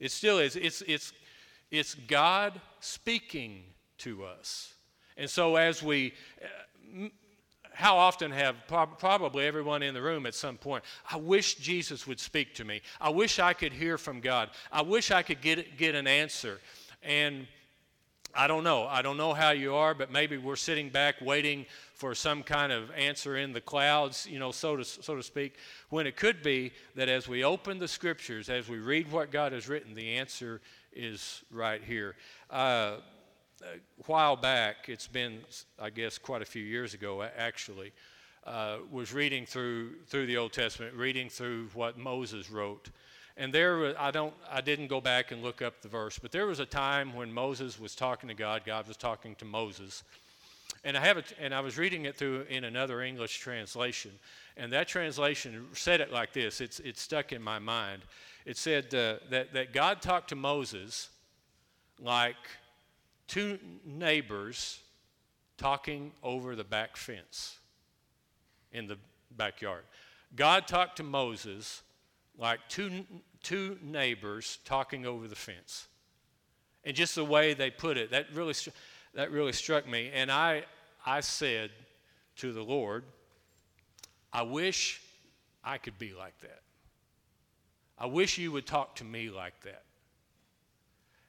It 0.00 0.10
still 0.10 0.40
is. 0.40 0.56
It's, 0.56 0.82
it's, 0.82 1.12
it's 1.70 1.94
God 1.94 2.60
speaking 2.80 3.62
to 3.98 4.24
us. 4.24 4.74
And 5.16 5.30
so, 5.30 5.56
as 5.56 5.82
we, 5.82 6.12
uh, 6.42 7.08
how 7.76 7.98
often 7.98 8.30
have 8.30 8.56
probably 8.66 9.44
everyone 9.44 9.82
in 9.82 9.92
the 9.92 10.00
room 10.00 10.24
at 10.24 10.34
some 10.34 10.56
point, 10.56 10.82
I 11.10 11.18
wish 11.18 11.56
Jesus 11.56 12.06
would 12.06 12.18
speak 12.18 12.54
to 12.54 12.64
me. 12.64 12.80
I 12.98 13.10
wish 13.10 13.38
I 13.38 13.52
could 13.52 13.74
hear 13.74 13.98
from 13.98 14.20
God. 14.20 14.48
I 14.72 14.80
wish 14.80 15.10
I 15.10 15.22
could 15.22 15.42
get, 15.42 15.76
get 15.76 15.94
an 15.94 16.06
answer. 16.06 16.58
And 17.02 17.46
I 18.34 18.46
don't 18.46 18.64
know. 18.64 18.86
I 18.86 19.02
don't 19.02 19.18
know 19.18 19.34
how 19.34 19.50
you 19.50 19.74
are, 19.74 19.92
but 19.92 20.10
maybe 20.10 20.38
we're 20.38 20.56
sitting 20.56 20.88
back 20.88 21.16
waiting 21.20 21.66
for 21.92 22.14
some 22.14 22.42
kind 22.42 22.72
of 22.72 22.90
answer 22.92 23.36
in 23.36 23.52
the 23.52 23.60
clouds, 23.60 24.26
you 24.26 24.38
know, 24.38 24.52
so 24.52 24.76
to, 24.76 24.84
so 24.84 25.14
to 25.14 25.22
speak, 25.22 25.56
when 25.90 26.06
it 26.06 26.16
could 26.16 26.42
be 26.42 26.72
that 26.94 27.10
as 27.10 27.28
we 27.28 27.44
open 27.44 27.78
the 27.78 27.88
scriptures, 27.88 28.48
as 28.48 28.70
we 28.70 28.78
read 28.78 29.12
what 29.12 29.30
God 29.30 29.52
has 29.52 29.68
written, 29.68 29.94
the 29.94 30.16
answer 30.16 30.62
is 30.94 31.42
right 31.50 31.82
here. 31.84 32.16
Uh, 32.48 32.96
a 33.62 33.78
while 34.06 34.36
back, 34.36 34.88
it's 34.88 35.06
been, 35.06 35.40
I 35.78 35.90
guess, 35.90 36.18
quite 36.18 36.42
a 36.42 36.46
few 36.46 36.62
years 36.62 36.94
ago, 36.94 37.22
actually, 37.22 37.92
uh, 38.44 38.78
was 38.90 39.12
reading 39.12 39.46
through 39.46 39.94
through 40.06 40.26
the 40.26 40.36
Old 40.36 40.52
Testament, 40.52 40.94
reading 40.94 41.28
through 41.28 41.68
what 41.74 41.98
Moses 41.98 42.50
wrote, 42.50 42.90
and 43.36 43.52
there, 43.52 43.98
I 44.00 44.10
don't, 44.10 44.32
I 44.50 44.62
didn't 44.62 44.86
go 44.86 45.00
back 45.00 45.30
and 45.30 45.42
look 45.42 45.60
up 45.60 45.82
the 45.82 45.88
verse, 45.88 46.18
but 46.18 46.32
there 46.32 46.46
was 46.46 46.58
a 46.58 46.66
time 46.66 47.14
when 47.14 47.30
Moses 47.32 47.78
was 47.78 47.94
talking 47.94 48.28
to 48.28 48.34
God. 48.34 48.62
God 48.64 48.88
was 48.88 48.96
talking 48.96 49.34
to 49.36 49.44
Moses, 49.44 50.04
and 50.84 50.96
I 50.96 51.00
have 51.00 51.18
it, 51.18 51.34
and 51.38 51.54
I 51.54 51.60
was 51.60 51.76
reading 51.76 52.06
it 52.06 52.16
through 52.16 52.46
in 52.48 52.64
another 52.64 53.02
English 53.02 53.38
translation, 53.38 54.12
and 54.56 54.72
that 54.72 54.88
translation 54.88 55.66
said 55.74 56.00
it 56.00 56.10
like 56.10 56.32
this. 56.32 56.62
It's 56.62 56.80
it's 56.80 57.02
stuck 57.02 57.32
in 57.32 57.42
my 57.42 57.58
mind. 57.58 58.02
It 58.46 58.56
said 58.56 58.94
uh, 58.94 59.16
that 59.30 59.52
that 59.52 59.72
God 59.74 60.00
talked 60.00 60.30
to 60.30 60.36
Moses 60.36 61.10
like 62.00 62.36
two 63.26 63.58
neighbors 63.84 64.80
talking 65.56 66.12
over 66.22 66.54
the 66.54 66.64
back 66.64 66.96
fence 66.96 67.58
in 68.72 68.86
the 68.86 68.98
backyard. 69.36 69.82
God 70.34 70.66
talked 70.66 70.96
to 70.96 71.02
Moses 71.02 71.82
like 72.38 72.60
two, 72.68 73.06
two 73.42 73.78
neighbors 73.82 74.58
talking 74.64 75.06
over 75.06 75.28
the 75.28 75.34
fence. 75.34 75.88
And 76.84 76.94
just 76.94 77.14
the 77.14 77.24
way 77.24 77.54
they 77.54 77.70
put 77.70 77.96
it, 77.96 78.10
that 78.10 78.26
really, 78.34 78.54
that 79.14 79.30
really 79.30 79.52
struck 79.52 79.88
me. 79.88 80.10
And 80.14 80.30
I, 80.30 80.64
I 81.04 81.20
said 81.20 81.70
to 82.36 82.52
the 82.52 82.62
Lord, 82.62 83.04
I 84.32 84.42
wish 84.42 85.00
I 85.64 85.78
could 85.78 85.98
be 85.98 86.12
like 86.12 86.38
that. 86.40 86.60
I 87.98 88.06
wish 88.06 88.36
you 88.36 88.52
would 88.52 88.66
talk 88.66 88.96
to 88.96 89.04
me 89.04 89.30
like 89.30 89.58
that. 89.62 89.82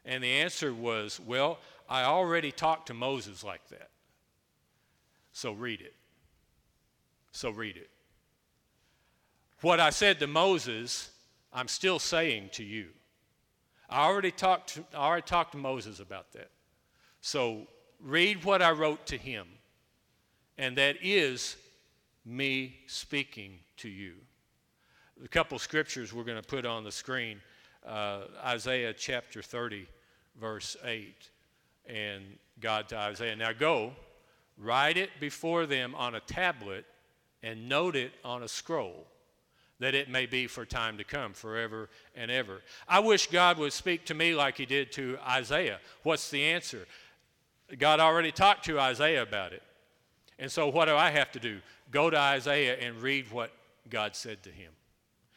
And 0.04 0.24
the 0.24 0.28
answer 0.28 0.74
was, 0.74 1.20
well, 1.26 1.60
I 1.90 2.04
already 2.04 2.52
talked 2.52 2.88
to 2.88 2.94
Moses 2.94 3.44
like 3.44 3.68
that. 3.70 3.90
So 5.32 5.54
read 5.54 5.82
it. 5.82 5.94
So 7.32 7.52
read 7.52 7.78
it. 7.78 7.90
What 9.62 9.80
I 9.80 9.90
said 9.90 10.20
to 10.20 10.28
Moses, 10.28 11.12
I'm 11.54 11.68
still 11.68 12.00
saying 12.00 12.50
to 12.54 12.64
you. 12.64 12.88
I 13.90 14.06
already 14.06 14.32
talked 14.32 14.74
to, 14.76 14.84
I 14.94 15.08
already 15.08 15.26
talked 15.26 15.54
to 15.54 15.58
Moses 15.58 16.00
about 16.00 16.32
that. 16.34 16.50
So 17.22 17.68
read 18.04 18.44
what 18.44 18.62
I 18.62 18.72
wrote 18.72 19.06
to 19.08 19.18
him. 19.18 19.48
And 20.58 20.78
that 20.78 20.98
is 21.02 21.56
me 22.26 22.78
speaking 22.88 23.60
to 23.78 23.90
you. 23.90 24.16
A 25.24 25.28
couple 25.28 25.58
scriptures 25.60 26.14
we're 26.14 26.24
going 26.24 26.42
to 26.42 26.48
put 26.48 26.66
on 26.66 26.84
the 26.84 26.92
screen 26.92 27.40
uh, 27.86 28.24
Isaiah 28.44 28.94
chapter 28.94 29.42
30, 29.42 29.88
verse 30.40 30.76
8 30.84 31.30
and 31.88 32.24
God 32.60 32.90
to 32.90 32.98
Isaiah, 32.98 33.36
Now 33.36 33.54
go, 33.54 33.94
write 34.58 34.98
it 34.98 35.10
before 35.20 35.66
them 35.66 35.96
on 35.96 36.16
a 36.16 36.20
tablet, 36.20 36.86
and 37.44 37.70
note 37.70 37.96
it 37.96 38.12
on 38.24 38.44
a 38.44 38.48
scroll, 38.48 39.06
that 39.80 39.94
it 39.94 40.10
may 40.10 40.26
be 40.26 40.48
for 40.48 40.66
time 40.66 40.98
to 40.98 41.04
come, 41.04 41.34
forever 41.34 41.90
and 42.16 42.32
ever. 42.32 42.62
I 42.88 43.00
wish 43.00 43.28
God 43.28 43.58
would 43.60 43.74
speak 43.74 44.06
to 44.06 44.14
me 44.14 44.34
like 44.34 44.58
He 44.58 44.66
did 44.66 44.92
to 44.94 45.18
Isaiah. 45.28 45.80
What's 46.04 46.30
the 46.30 46.44
answer? 46.44 46.88
God 47.78 48.00
already 48.00 48.32
talked 48.32 48.66
to 48.66 48.80
Isaiah 48.80 49.22
about 49.22 49.54
it. 49.54 49.62
And 50.40 50.52
so, 50.52 50.68
what 50.68 50.86
do 50.86 50.96
I 50.96 51.10
have 51.12 51.32
to 51.34 51.40
do? 51.40 51.60
Go 51.92 52.10
to 52.10 52.18
Isaiah 52.18 52.76
and 52.76 53.02
read 53.02 53.32
what 53.32 53.52
God 53.90 54.16
said 54.16 54.44
to 54.44 54.50
him. 54.50 54.72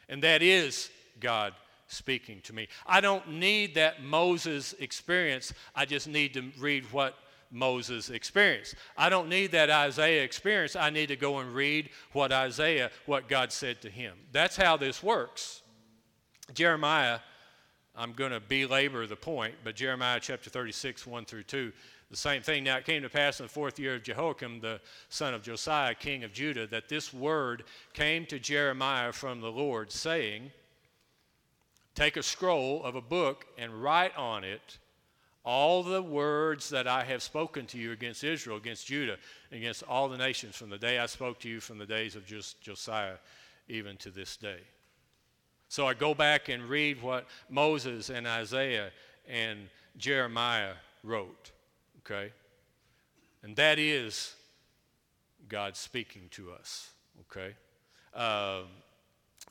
And 0.08 0.22
that 0.22 0.42
is 0.42 0.90
God 1.20 1.54
speaking 1.90 2.40
to 2.42 2.52
me. 2.52 2.68
I 2.86 3.00
don't 3.00 3.28
need 3.28 3.74
that 3.74 4.02
Moses 4.02 4.74
experience. 4.78 5.52
I 5.74 5.84
just 5.84 6.08
need 6.08 6.34
to 6.34 6.44
read 6.58 6.84
what 6.92 7.16
Moses 7.50 8.10
experienced. 8.10 8.76
I 8.96 9.08
don't 9.08 9.28
need 9.28 9.52
that 9.52 9.70
Isaiah 9.70 10.22
experience. 10.22 10.76
I 10.76 10.90
need 10.90 11.08
to 11.08 11.16
go 11.16 11.38
and 11.38 11.52
read 11.52 11.90
what 12.12 12.32
Isaiah, 12.32 12.90
what 13.06 13.28
God 13.28 13.52
said 13.52 13.80
to 13.82 13.90
him. 13.90 14.16
That's 14.32 14.56
how 14.56 14.76
this 14.76 15.02
works. 15.02 15.62
Jeremiah, 16.54 17.18
I'm 17.96 18.12
going 18.12 18.30
to 18.30 18.40
belabor 18.40 19.06
the 19.06 19.16
point, 19.16 19.54
but 19.64 19.74
Jeremiah 19.74 20.20
chapter 20.20 20.48
36, 20.48 21.06
1 21.06 21.24
through 21.24 21.42
2, 21.44 21.72
the 22.10 22.16
same 22.16 22.42
thing. 22.42 22.64
Now 22.64 22.76
it 22.76 22.84
came 22.84 23.02
to 23.02 23.08
pass 23.08 23.40
in 23.40 23.46
the 23.46 23.52
fourth 23.52 23.78
year 23.78 23.96
of 23.96 24.02
Jehoiakim, 24.02 24.60
the 24.60 24.80
son 25.08 25.34
of 25.34 25.42
Josiah, 25.42 25.94
king 25.94 26.24
of 26.24 26.32
Judah, 26.32 26.66
that 26.68 26.88
this 26.88 27.14
word 27.14 27.64
came 27.94 28.26
to 28.26 28.38
Jeremiah 28.38 29.12
from 29.12 29.40
the 29.40 29.50
Lord, 29.50 29.92
saying, 29.92 30.50
Take 31.94 32.16
a 32.16 32.22
scroll 32.22 32.82
of 32.84 32.94
a 32.94 33.00
book 33.00 33.46
and 33.58 33.82
write 33.82 34.16
on 34.16 34.44
it 34.44 34.78
all 35.44 35.82
the 35.82 36.02
words 36.02 36.68
that 36.70 36.86
I 36.86 37.04
have 37.04 37.22
spoken 37.22 37.66
to 37.66 37.78
you 37.78 37.92
against 37.92 38.22
Israel, 38.24 38.56
against 38.56 38.86
Judah, 38.86 39.16
against 39.50 39.82
all 39.82 40.08
the 40.08 40.18
nations 40.18 40.54
from 40.54 40.70
the 40.70 40.78
day 40.78 40.98
I 40.98 41.06
spoke 41.06 41.40
to 41.40 41.48
you 41.48 41.60
from 41.60 41.78
the 41.78 41.86
days 41.86 42.14
of 42.14 42.24
Josiah, 42.26 43.16
even 43.68 43.96
to 43.98 44.10
this 44.10 44.36
day. 44.36 44.60
So 45.68 45.86
I 45.86 45.94
go 45.94 46.14
back 46.14 46.48
and 46.48 46.64
read 46.64 47.00
what 47.00 47.26
Moses 47.48 48.10
and 48.10 48.26
Isaiah 48.26 48.90
and 49.28 49.68
Jeremiah 49.96 50.72
wrote, 51.02 51.52
okay? 52.00 52.32
And 53.42 53.56
that 53.56 53.78
is 53.78 54.34
God 55.48 55.76
speaking 55.76 56.22
to 56.32 56.52
us, 56.52 56.90
okay? 57.22 57.54
Uh, 58.12 58.62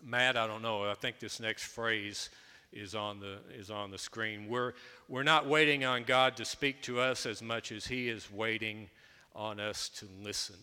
Matt, 0.03 0.37
I 0.37 0.47
don't 0.47 0.61
know. 0.61 0.89
I 0.89 0.93
think 0.93 1.19
this 1.19 1.39
next 1.39 1.63
phrase 1.65 2.29
is 2.71 2.95
on 2.95 3.19
the 3.19 3.37
is 3.53 3.69
on 3.69 3.91
the 3.91 3.97
screen. 3.97 4.47
We're 4.47 4.73
we're 5.07 5.23
not 5.23 5.47
waiting 5.47 5.85
on 5.85 6.03
God 6.03 6.37
to 6.37 6.45
speak 6.45 6.81
to 6.83 6.99
us 6.99 7.25
as 7.25 7.41
much 7.41 7.71
as 7.71 7.87
He 7.87 8.09
is 8.09 8.31
waiting 8.31 8.89
on 9.35 9.59
us 9.59 9.89
to 9.89 10.05
listen. 10.21 10.57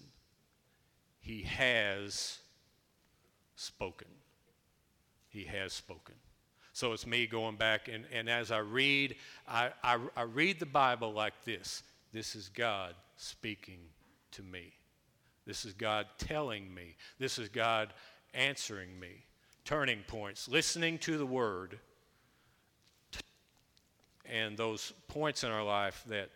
He 1.21 1.43
has 1.43 2.39
spoken. 3.57 4.09
He 5.29 5.45
has 5.45 5.73
spoken. 5.73 6.15
So 6.73 6.93
it's 6.93 7.07
me 7.07 7.27
going 7.27 7.57
back, 7.57 7.89
and, 7.89 8.05
and 8.13 8.29
as 8.29 8.51
I 8.51 8.59
read, 8.59 9.17
I, 9.49 9.71
I, 9.83 9.99
I 10.15 10.23
read 10.23 10.61
the 10.61 10.67
Bible 10.67 11.13
like 11.13 11.33
this 11.45 11.83
this 12.13 12.35
is 12.37 12.49
God 12.49 12.95
speaking 13.17 13.81
to 14.33 14.43
me. 14.43 14.73
This 15.47 15.65
is 15.65 15.73
God 15.73 16.07
telling 16.19 16.73
me. 16.75 16.97
This 17.19 17.39
is 17.39 17.49
God 17.49 17.93
answering 18.35 18.99
me. 18.99 19.26
Turning 19.67 20.05
points, 20.07 20.49
listening 20.49 20.97
to 20.97 21.19
the 21.19 21.27
word, 21.27 21.77
and 24.25 24.57
those 24.57 24.93
points 25.09 25.43
in 25.43 25.51
our 25.51 25.65
life 25.65 26.05
that, 26.07 26.31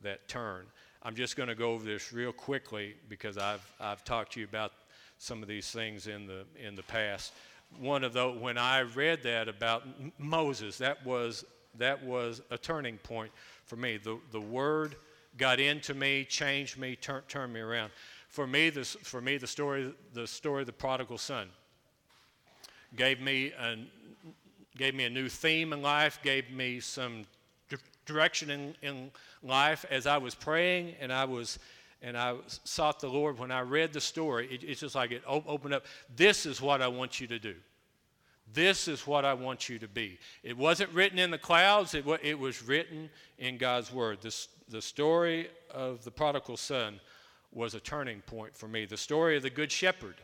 that 0.00 0.26
turn. 0.28 0.64
I'm 1.02 1.14
just 1.14 1.36
going 1.36 1.50
to 1.50 1.54
go 1.54 1.72
over 1.72 1.84
this 1.84 2.10
real 2.10 2.32
quickly 2.32 2.94
because 3.10 3.36
I've, 3.36 3.60
I've 3.78 4.02
talked 4.02 4.32
to 4.32 4.40
you 4.40 4.46
about 4.46 4.72
some 5.18 5.42
of 5.42 5.48
these 5.48 5.70
things 5.70 6.06
in 6.06 6.26
the, 6.26 6.46
in 6.58 6.74
the 6.74 6.82
past. 6.82 7.34
One 7.78 8.02
of 8.02 8.14
the, 8.14 8.30
when 8.30 8.56
I 8.56 8.80
read 8.80 9.22
that 9.24 9.46
about 9.46 9.86
Moses, 10.18 10.78
that 10.78 11.04
was, 11.04 11.44
that 11.76 12.02
was 12.02 12.40
a 12.50 12.56
turning 12.56 12.96
point 12.96 13.30
for 13.66 13.76
me. 13.76 13.98
The, 13.98 14.18
the 14.32 14.40
word 14.40 14.96
got 15.36 15.60
into 15.60 15.92
me, 15.92 16.24
changed 16.24 16.78
me, 16.78 16.96
tur- 16.96 17.24
turned 17.28 17.52
me 17.52 17.60
around. 17.60 17.92
For 18.30 18.46
me, 18.46 18.70
this, 18.70 18.96
for 19.02 19.20
me 19.20 19.36
the, 19.36 19.46
story, 19.46 19.92
the 20.14 20.26
story 20.26 20.62
of 20.62 20.66
the 20.66 20.72
prodigal 20.72 21.18
son 21.18 21.50
gave 22.96 23.20
me 23.20 23.52
an, 23.58 23.88
gave 24.76 24.94
me 24.94 25.04
a 25.04 25.10
new 25.10 25.28
theme 25.28 25.72
in 25.72 25.82
life, 25.82 26.18
gave 26.22 26.50
me 26.50 26.80
some 26.80 27.24
direction 28.06 28.50
in, 28.50 28.74
in 28.82 29.10
life 29.42 29.84
as 29.90 30.06
I 30.06 30.18
was 30.18 30.34
praying 30.34 30.94
and 31.00 31.12
I 31.12 31.24
was 31.24 31.58
and 32.02 32.16
I 32.16 32.34
sought 32.64 32.98
the 32.98 33.08
Lord 33.08 33.38
when 33.38 33.50
I 33.50 33.60
read 33.60 33.92
the 33.92 34.00
story. 34.00 34.48
It, 34.50 34.64
it's 34.64 34.80
just 34.80 34.94
like 34.94 35.10
it 35.10 35.22
opened 35.26 35.74
up. 35.74 35.84
This 36.16 36.46
is 36.46 36.60
what 36.60 36.80
I 36.80 36.88
want 36.88 37.20
you 37.20 37.26
to 37.26 37.38
do. 37.38 37.54
This 38.52 38.88
is 38.88 39.06
what 39.06 39.24
I 39.24 39.34
want 39.34 39.68
you 39.68 39.78
to 39.78 39.86
be. 39.86 40.18
It 40.42 40.56
wasn't 40.56 40.90
written 40.92 41.18
in 41.18 41.30
the 41.30 41.38
clouds, 41.38 41.94
it, 41.94 42.04
it 42.22 42.38
was 42.38 42.62
written 42.62 43.10
in 43.38 43.58
God's 43.58 43.92
Word. 43.92 44.22
This, 44.22 44.48
the 44.68 44.82
story 44.82 45.48
of 45.70 46.02
the 46.04 46.10
prodigal 46.10 46.56
son 46.56 47.00
was 47.52 47.74
a 47.74 47.80
turning 47.80 48.22
point 48.22 48.56
for 48.56 48.66
me. 48.66 48.86
The 48.86 48.96
story 48.96 49.36
of 49.36 49.42
the 49.42 49.50
Good 49.50 49.70
Shepherd 49.70 50.16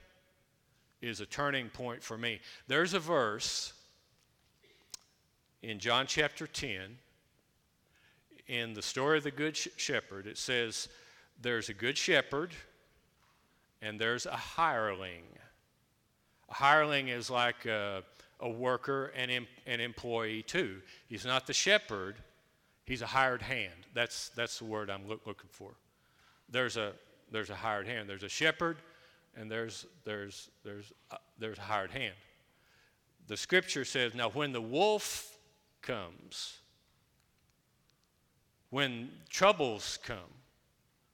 is 1.01 1.21
a 1.21 1.27
turning 1.27 1.69
point 1.69 2.03
for 2.03 2.17
me. 2.17 2.41
There's 2.67 2.95
a 2.95 3.01
verse 3.01 3.73
in 5.63 5.79
John 5.79 6.07
chapter 6.07 6.47
10, 6.47 6.99
in 8.47 8.75
the 8.75 8.83
story 8.83 9.19
of 9.19 9.25
the 9.25 9.31
Good 9.31 9.57
Shepherd, 9.57 10.27
it 10.27 10.39
says, 10.39 10.89
There's 11.41 11.69
a 11.69 11.75
good 11.75 11.99
shepherd 11.99 12.53
and 13.83 14.01
there's 14.01 14.27
a 14.27 14.37
hireling. 14.37 15.25
A 16.49 16.55
hireling 16.55 17.09
is 17.09 17.31
like 17.31 17.67
a, 17.67 18.05
a 18.41 18.49
worker 18.49 19.13
and 19.17 19.31
an 19.67 19.81
employee 19.81 20.43
too. 20.43 20.81
He's 21.09 21.25
not 21.25 21.47
the 21.47 21.53
shepherd, 21.53 22.17
he's 22.85 23.03
a 23.03 23.07
hired 23.07 23.43
hand. 23.43 23.87
That's, 23.95 24.29
that's 24.31 24.59
the 24.59 24.65
word 24.65 24.91
I'm 24.91 25.09
look, 25.09 25.27
looking 25.27 25.51
for. 25.51 25.73
There's 26.49 26.77
a, 26.77 26.93
there's 27.33 27.51
a 27.51 27.57
hired 27.57 27.89
hand. 27.89 28.09
There's 28.09 28.23
a 28.23 28.29
shepherd 28.29 28.77
and 29.37 29.51
there's, 29.51 29.87
there's, 30.05 30.51
there's, 30.65 30.93
uh, 31.11 31.17
there's 31.39 31.59
a 31.59 31.63
hired 31.63 31.91
hand. 31.91 32.15
The 33.29 33.37
scripture 33.37 33.85
says, 33.85 34.15
Now 34.15 34.31
when 34.31 34.53
the 34.53 34.61
wolf 34.61 35.37
comes, 35.83 36.59
when 38.71 39.11
troubles 39.29 39.99
come, 40.03 40.19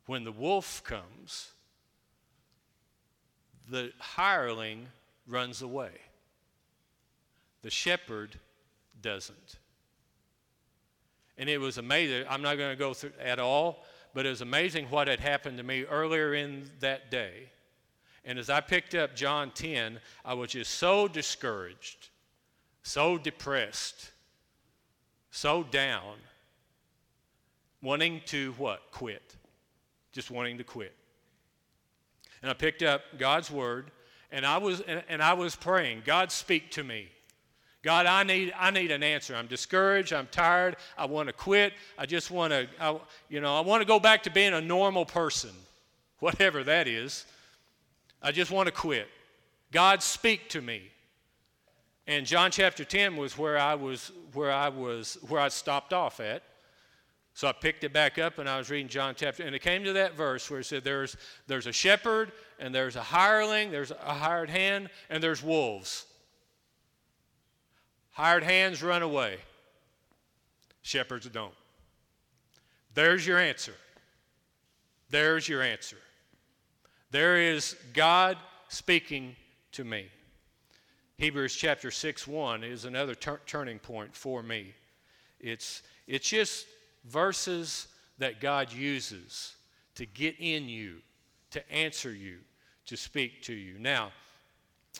when 0.06 0.24
the 0.24 0.32
wolf 0.32 0.82
comes, 0.84 1.52
the 3.68 3.92
hireling 3.98 4.86
runs 5.26 5.62
away. 5.62 5.92
The 7.62 7.70
shepherd 7.70 8.38
doesn't. 9.00 9.58
And 11.38 11.48
it 11.48 11.58
was 11.58 11.78
amazing. 11.78 12.24
I'm 12.28 12.42
not 12.42 12.58
going 12.58 12.70
to 12.70 12.76
go 12.76 12.92
through 12.92 13.12
at 13.20 13.38
all, 13.38 13.84
but 14.14 14.26
it 14.26 14.30
was 14.30 14.42
amazing 14.42 14.86
what 14.90 15.08
had 15.08 15.20
happened 15.20 15.56
to 15.58 15.62
me 15.62 15.84
earlier 15.84 16.34
in 16.34 16.70
that 16.80 17.10
day. 17.10 17.50
And 18.24 18.38
as 18.38 18.50
I 18.50 18.60
picked 18.60 18.94
up 18.94 19.16
John 19.16 19.50
10, 19.50 19.98
I 20.24 20.34
was 20.34 20.52
just 20.52 20.74
so 20.74 21.08
discouraged, 21.08 22.10
so 22.82 23.18
depressed, 23.18 24.10
so 25.30 25.64
down, 25.64 26.14
wanting 27.82 28.20
to 28.26 28.52
what? 28.58 28.82
Quit. 28.92 29.36
Just 30.12 30.30
wanting 30.30 30.58
to 30.58 30.64
quit. 30.64 30.94
And 32.42 32.50
I 32.50 32.54
picked 32.54 32.82
up 32.82 33.02
God's 33.18 33.50
word 33.50 33.90
and 34.30 34.46
I 34.46 34.58
was 34.58 34.80
and, 34.82 35.02
and 35.08 35.22
I 35.22 35.34
was 35.34 35.54
praying, 35.54 36.02
God 36.04 36.32
speak 36.32 36.70
to 36.72 36.84
me. 36.84 37.08
God, 37.82 38.06
I 38.06 38.22
need, 38.22 38.52
I 38.56 38.70
need 38.70 38.92
an 38.92 39.02
answer. 39.02 39.34
I'm 39.34 39.48
discouraged. 39.48 40.12
I'm 40.12 40.28
tired. 40.28 40.76
I 40.96 41.04
want 41.06 41.28
to 41.28 41.32
quit. 41.32 41.72
I 41.98 42.06
just 42.06 42.30
want 42.30 42.52
to, 42.52 42.68
I, 42.80 42.96
you 43.28 43.40
know, 43.40 43.56
I 43.56 43.60
want 43.60 43.80
to 43.80 43.84
go 43.84 43.98
back 43.98 44.22
to 44.22 44.30
being 44.30 44.54
a 44.54 44.60
normal 44.60 45.04
person, 45.04 45.50
whatever 46.20 46.62
that 46.62 46.86
is. 46.86 47.26
I 48.22 48.32
just 48.32 48.50
want 48.50 48.66
to 48.66 48.72
quit. 48.72 49.08
God, 49.72 50.02
speak 50.02 50.48
to 50.50 50.60
me. 50.60 50.90
And 52.06 52.26
John 52.26 52.50
chapter 52.50 52.84
10 52.84 53.16
was 53.16 53.38
where 53.38 53.58
I 53.58 53.74
was 53.74 54.12
where 54.34 54.52
I 54.52 54.68
was 54.68 55.18
where 55.28 55.40
I 55.40 55.48
stopped 55.48 55.92
off 55.92 56.20
at. 56.20 56.42
So 57.34 57.48
I 57.48 57.52
picked 57.52 57.82
it 57.84 57.92
back 57.92 58.18
up 58.18 58.38
and 58.38 58.48
I 58.48 58.58
was 58.58 58.70
reading 58.70 58.88
John 58.88 59.14
chapter 59.16 59.42
and 59.42 59.54
it 59.54 59.60
came 59.60 59.84
to 59.84 59.94
that 59.94 60.14
verse 60.14 60.50
where 60.50 60.60
it 60.60 60.64
said 60.64 60.84
there's 60.84 61.16
there's 61.46 61.66
a 61.66 61.72
shepherd 61.72 62.32
and 62.58 62.74
there's 62.74 62.96
a 62.96 63.02
hireling, 63.02 63.70
there's 63.70 63.90
a 63.90 64.14
hired 64.14 64.50
hand 64.50 64.90
and 65.08 65.22
there's 65.22 65.42
wolves. 65.42 66.06
Hired 68.10 68.42
hands 68.42 68.82
run 68.82 69.02
away. 69.02 69.38
Shepherds 70.82 71.26
don't. 71.28 71.54
There's 72.94 73.26
your 73.26 73.38
answer. 73.38 73.74
There's 75.08 75.48
your 75.48 75.62
answer. 75.62 75.96
There 77.12 77.36
is 77.36 77.76
God 77.92 78.38
speaking 78.68 79.36
to 79.72 79.84
me. 79.84 80.06
Hebrews 81.18 81.54
chapter 81.54 81.90
6 81.90 82.26
1 82.26 82.64
is 82.64 82.86
another 82.86 83.14
tur- 83.14 83.42
turning 83.46 83.78
point 83.78 84.16
for 84.16 84.42
me. 84.42 84.72
It's, 85.38 85.82
it's 86.06 86.26
just 86.26 86.66
verses 87.04 87.88
that 88.16 88.40
God 88.40 88.72
uses 88.72 89.56
to 89.94 90.06
get 90.06 90.36
in 90.38 90.70
you, 90.70 90.96
to 91.50 91.70
answer 91.70 92.14
you, 92.14 92.38
to 92.86 92.96
speak 92.96 93.42
to 93.42 93.52
you. 93.52 93.78
Now, 93.78 94.10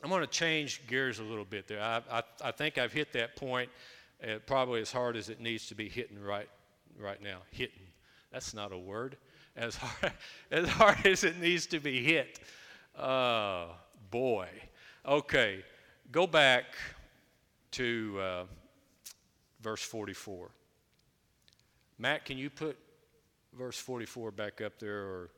I'm 0.05 0.11
going 0.11 0.20
to 0.20 0.27
change 0.27 0.87
gears 0.87 1.18
a 1.18 1.25
little 1.25 1.46
bit 1.46 1.66
there. 1.66 1.81
I, 1.81 2.03
I, 2.11 2.22
I 2.44 2.51
think 2.51 2.77
I've 2.77 2.92
hit 2.92 3.14
that 3.14 3.37
point 3.37 3.70
uh, 4.22 4.37
probably 4.46 4.83
as 4.83 4.92
hard 4.92 5.16
as 5.16 5.31
it 5.31 5.40
needs 5.40 5.66
to 5.68 5.75
be 5.75 5.88
hitting 5.88 6.22
right, 6.22 6.48
right 6.98 7.22
now. 7.22 7.38
Hitting. 7.53 7.87
That's 8.31 8.53
not 8.53 8.70
a 8.70 8.79
word. 8.79 9.16
As 9.56 9.76
hard, 9.76 10.12
as 10.50 10.68
hard 10.68 11.06
as 11.06 11.24
it 11.24 11.38
needs 11.38 11.66
to 11.66 11.80
be 11.80 12.02
hit. 12.02 12.40
Oh, 12.98 13.70
boy. 14.10 14.48
Okay. 15.06 15.62
Go 16.10 16.26
back 16.26 16.64
to 17.72 18.18
uh, 18.20 18.44
verse 19.60 19.82
44. 19.82 20.50
Matt, 21.98 22.24
can 22.24 22.38
you 22.38 22.50
put 22.50 22.76
verse 23.56 23.78
44 23.78 24.30
back 24.30 24.60
up 24.60 24.78
there? 24.78 24.98
Or 24.98 25.30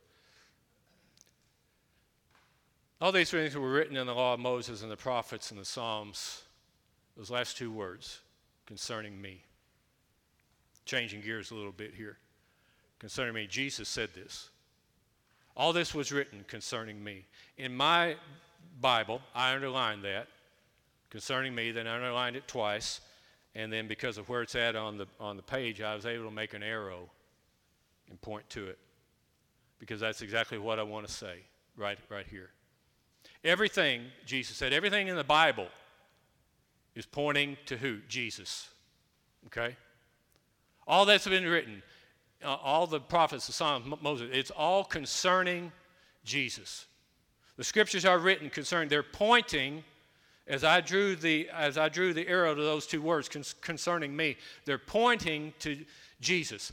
all 3.01 3.13
these 3.13 3.31
things 3.31 3.57
were 3.57 3.71
written 3.71 3.97
in 3.97 4.07
the 4.07 4.15
law 4.15 4.35
of 4.35 4.41
Moses 4.41 4.83
and 4.83 4.91
the 4.91 4.97
prophets 4.97 5.51
and 5.51 5.61
the 5.61 5.65
Psalms. 5.65 6.43
Those 7.17 7.31
last 7.31 7.57
two 7.57 7.71
words 7.71 8.21
concerning 8.67 9.21
me. 9.21 9.45
Changing 10.87 11.21
gears 11.21 11.51
a 11.51 11.55
little 11.55 11.73
bit 11.73 11.95
here. 11.95 12.19
Concerning 12.99 13.35
me, 13.35 13.47
Jesus 13.47 13.89
said 13.89 14.11
this. 14.15 14.51
All 15.57 15.73
this 15.73 15.95
was 15.95 16.11
written 16.13 16.45
concerning 16.49 17.03
me. 17.03 17.27
In 17.59 17.75
my 17.75 18.17
Bible, 18.81 19.21
I 19.35 19.55
underlined 19.55 20.05
that 20.05 20.29
concerning 21.15 21.55
me, 21.55 21.71
then 21.71 21.87
I 21.87 21.95
underlined 21.95 22.35
it 22.35 22.49
twice. 22.49 23.01
And 23.55 23.73
then 23.73 23.87
because 23.87 24.19
of 24.19 24.29
where 24.29 24.43
it's 24.43 24.57
at 24.57 24.75
on 24.75 24.99
the, 24.99 25.07
on 25.21 25.37
the 25.37 25.45
page, 25.45 25.81
I 25.81 25.95
was 25.95 26.07
able 26.07 26.25
to 26.25 26.31
make 26.33 26.55
an 26.55 26.63
arrow 26.65 27.09
and 28.11 28.21
point 28.21 28.51
to 28.51 28.67
it. 28.67 28.79
Because 29.79 30.01
that's 30.01 30.23
exactly 30.23 30.59
what 30.59 30.81
I 30.81 30.83
want 30.83 31.07
to 31.07 31.13
say 31.13 31.37
right, 31.77 31.99
right 32.09 32.27
here. 32.27 32.51
Everything, 33.45 34.07
Jesus 34.27 34.57
said, 34.57 34.73
everything 34.73 35.07
in 35.07 35.15
the 35.15 35.23
Bible 35.23 35.69
is 36.97 37.07
pointing 37.07 37.57
to 37.67 37.77
who? 37.77 37.99
Jesus. 38.09 38.69
Okay? 39.47 39.77
All 40.85 41.05
that's 41.05 41.29
been 41.29 41.45
written, 41.45 41.81
uh, 42.43 42.57
all 42.63 42.87
the 42.87 43.01
prophets, 43.01 43.47
the 43.47 43.53
Psalms, 43.53 43.87
Moses, 44.01 44.31
it's 44.33 44.51
all 44.51 44.85
concerning 44.85 45.73
Jesus. 46.25 46.87
The 47.57 47.65
scriptures 47.65 48.05
are 48.05 48.19
written 48.19 48.51
concerning, 48.51 48.89
they're 48.89 49.03
pointing, 49.03 49.85
as 50.47 50.65
I 50.65 50.81
drew 50.81 51.17
the, 51.17 51.49
as 51.51 51.79
I 51.79 51.89
drew 51.89 52.13
the 52.13 52.27
arrow 52.29 52.55
to 52.55 52.63
those 52.63 52.87
two 52.87 53.01
words 53.01 53.29
concerning 53.61 54.15
me, 54.15 54.37
they're 54.65 54.79
pointing 54.79 55.55
to 55.61 55.85
Jesus. 56.21 56.73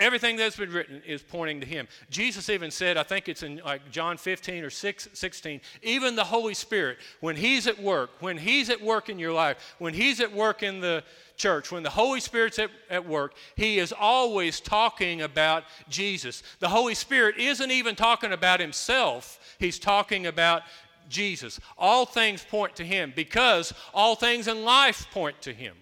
Everything 0.00 0.36
that's 0.36 0.56
been 0.56 0.72
written 0.72 1.02
is 1.06 1.22
pointing 1.22 1.60
to 1.60 1.66
him. 1.66 1.86
Jesus 2.08 2.48
even 2.48 2.70
said, 2.70 2.96
I 2.96 3.02
think 3.02 3.28
it's 3.28 3.42
in 3.42 3.60
like 3.64 3.90
John 3.90 4.16
15 4.16 4.64
or 4.64 4.70
6, 4.70 5.08
16, 5.12 5.60
even 5.82 6.16
the 6.16 6.24
Holy 6.24 6.54
Spirit, 6.54 6.96
when 7.20 7.36
he's 7.36 7.66
at 7.66 7.80
work, 7.80 8.10
when 8.20 8.38
he's 8.38 8.70
at 8.70 8.80
work 8.80 9.10
in 9.10 9.18
your 9.18 9.32
life, 9.32 9.76
when 9.78 9.92
he's 9.92 10.20
at 10.20 10.32
work 10.32 10.62
in 10.62 10.80
the 10.80 11.04
church, 11.36 11.70
when 11.70 11.82
the 11.82 11.90
Holy 11.90 12.18
Spirit's 12.18 12.58
at, 12.58 12.70
at 12.88 13.06
work, 13.06 13.34
he 13.56 13.78
is 13.78 13.92
always 13.92 14.58
talking 14.58 15.20
about 15.20 15.64
Jesus. 15.90 16.42
The 16.60 16.68
Holy 16.68 16.94
Spirit 16.94 17.36
isn't 17.36 17.70
even 17.70 17.94
talking 17.94 18.32
about 18.32 18.58
himself, 18.58 19.56
he's 19.58 19.78
talking 19.78 20.26
about 20.26 20.62
Jesus. 21.10 21.60
All 21.76 22.06
things 22.06 22.42
point 22.42 22.74
to 22.76 22.84
him 22.84 23.12
because 23.14 23.74
all 23.92 24.14
things 24.14 24.48
in 24.48 24.64
life 24.64 25.06
point 25.12 25.42
to 25.42 25.52
him. 25.52 25.74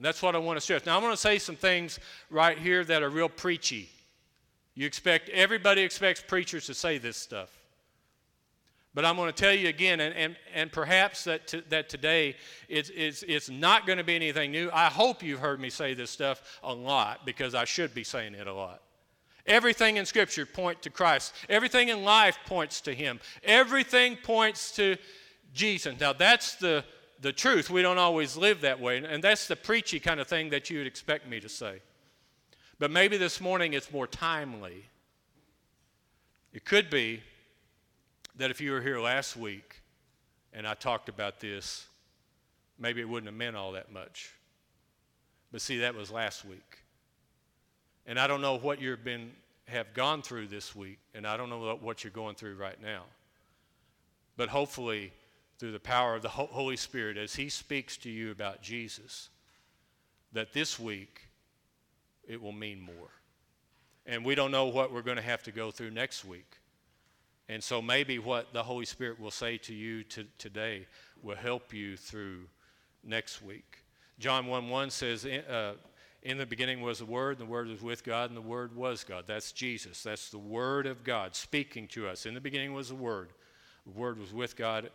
And 0.00 0.06
that's 0.06 0.22
what 0.22 0.34
I 0.34 0.38
want 0.38 0.56
to 0.56 0.62
stress. 0.62 0.86
Now, 0.86 0.96
I'm 0.96 1.02
going 1.02 1.12
to 1.12 1.16
say 1.20 1.36
some 1.36 1.56
things 1.56 1.98
right 2.30 2.56
here 2.56 2.82
that 2.84 3.02
are 3.02 3.10
real 3.10 3.28
preachy. 3.28 3.90
You 4.74 4.86
expect, 4.86 5.28
everybody 5.28 5.82
expects 5.82 6.22
preachers 6.26 6.64
to 6.68 6.74
say 6.74 6.96
this 6.96 7.18
stuff. 7.18 7.50
But 8.94 9.04
I'm 9.04 9.16
going 9.16 9.30
to 9.30 9.36
tell 9.38 9.52
you 9.52 9.68
again, 9.68 10.00
and, 10.00 10.14
and, 10.14 10.36
and 10.54 10.72
perhaps 10.72 11.24
that, 11.24 11.54
that 11.68 11.90
today 11.90 12.36
it's, 12.66 12.90
it's, 12.94 13.22
it's 13.24 13.50
not 13.50 13.84
going 13.84 13.98
to 13.98 14.04
be 14.04 14.16
anything 14.16 14.52
new. 14.52 14.70
I 14.72 14.86
hope 14.86 15.22
you've 15.22 15.40
heard 15.40 15.60
me 15.60 15.68
say 15.68 15.92
this 15.92 16.10
stuff 16.10 16.60
a 16.62 16.72
lot 16.72 17.26
because 17.26 17.54
I 17.54 17.66
should 17.66 17.94
be 17.94 18.02
saying 18.02 18.32
it 18.32 18.46
a 18.46 18.54
lot. 18.54 18.80
Everything 19.44 19.98
in 19.98 20.06
Scripture 20.06 20.46
points 20.46 20.80
to 20.84 20.88
Christ. 20.90 21.34
Everything 21.50 21.90
in 21.90 22.04
life 22.04 22.38
points 22.46 22.80
to 22.80 22.94
Him. 22.94 23.20
Everything 23.44 24.16
points 24.16 24.74
to 24.76 24.96
Jesus. 25.52 26.00
Now 26.00 26.14
that's 26.14 26.54
the 26.54 26.86
the 27.20 27.32
truth. 27.32 27.70
We 27.70 27.82
don't 27.82 27.98
always 27.98 28.36
live 28.36 28.62
that 28.62 28.80
way. 28.80 28.98
And 28.98 29.22
that's 29.22 29.46
the 29.46 29.56
preachy 29.56 30.00
kind 30.00 30.20
of 30.20 30.26
thing 30.26 30.50
that 30.50 30.70
you 30.70 30.78
would 30.78 30.86
expect 30.86 31.28
me 31.28 31.40
to 31.40 31.48
say. 31.48 31.80
But 32.78 32.90
maybe 32.90 33.16
this 33.16 33.40
morning 33.40 33.74
it's 33.74 33.92
more 33.92 34.06
timely. 34.06 34.84
It 36.52 36.64
could 36.64 36.90
be 36.90 37.22
that 38.36 38.50
if 38.50 38.60
you 38.60 38.72
were 38.72 38.80
here 38.80 38.98
last 38.98 39.36
week 39.36 39.82
and 40.52 40.66
I 40.66 40.74
talked 40.74 41.08
about 41.08 41.40
this, 41.40 41.86
maybe 42.78 43.00
it 43.00 43.08
wouldn't 43.08 43.26
have 43.26 43.36
meant 43.36 43.56
all 43.56 43.72
that 43.72 43.92
much. 43.92 44.32
But 45.52 45.60
see, 45.60 45.78
that 45.80 45.94
was 45.94 46.10
last 46.10 46.44
week. 46.44 46.78
And 48.06 48.18
I 48.18 48.26
don't 48.26 48.40
know 48.40 48.56
what 48.56 48.80
you've 48.80 49.04
been 49.04 49.30
have 49.66 49.94
gone 49.94 50.20
through 50.20 50.48
this 50.48 50.74
week, 50.74 50.98
and 51.14 51.24
I 51.24 51.36
don't 51.36 51.48
know 51.48 51.78
what 51.80 52.02
you're 52.02 52.10
going 52.10 52.34
through 52.34 52.56
right 52.56 52.80
now. 52.82 53.02
But 54.36 54.48
hopefully 54.48 55.12
through 55.60 55.72
the 55.72 55.78
power 55.78 56.14
of 56.14 56.22
the 56.22 56.28
Holy 56.30 56.76
Spirit 56.76 57.18
as 57.18 57.34
He 57.34 57.50
speaks 57.50 57.98
to 57.98 58.10
you 58.10 58.30
about 58.30 58.62
Jesus, 58.62 59.28
that 60.32 60.54
this 60.54 60.80
week 60.80 61.28
it 62.26 62.40
will 62.40 62.52
mean 62.52 62.80
more. 62.80 63.10
And 64.06 64.24
we 64.24 64.34
don't 64.34 64.50
know 64.50 64.66
what 64.66 64.90
we're 64.90 65.02
going 65.02 65.18
to 65.18 65.22
have 65.22 65.42
to 65.42 65.52
go 65.52 65.70
through 65.70 65.90
next 65.90 66.24
week. 66.24 66.56
And 67.50 67.62
so 67.62 67.82
maybe 67.82 68.18
what 68.18 68.54
the 68.54 68.62
Holy 68.62 68.86
Spirit 68.86 69.20
will 69.20 69.30
say 69.30 69.58
to 69.58 69.74
you 69.74 70.02
to, 70.04 70.24
today 70.38 70.86
will 71.22 71.36
help 71.36 71.74
you 71.74 71.94
through 71.96 72.46
next 73.04 73.42
week. 73.42 73.84
John 74.18 74.46
1 74.46 74.70
1 74.70 74.88
says, 74.88 75.26
uh, 75.26 75.74
In 76.22 76.38
the 76.38 76.46
beginning 76.46 76.80
was 76.80 77.00
the 77.00 77.04
Word, 77.04 77.38
and 77.38 77.46
the 77.46 77.50
Word 77.50 77.68
was 77.68 77.82
with 77.82 78.02
God, 78.02 78.30
and 78.30 78.36
the 78.36 78.42
Word 78.42 78.74
was 78.74 79.04
God. 79.04 79.24
That's 79.26 79.52
Jesus. 79.52 80.02
That's 80.02 80.30
the 80.30 80.38
Word 80.38 80.86
of 80.86 81.04
God 81.04 81.36
speaking 81.36 81.86
to 81.88 82.08
us. 82.08 82.24
In 82.24 82.32
the 82.32 82.40
beginning 82.40 82.72
was 82.72 82.88
the 82.88 82.94
Word. 82.94 83.28
The 83.84 83.98
Word 83.98 84.18
was 84.18 84.32
with 84.32 84.56
God, 84.56 84.90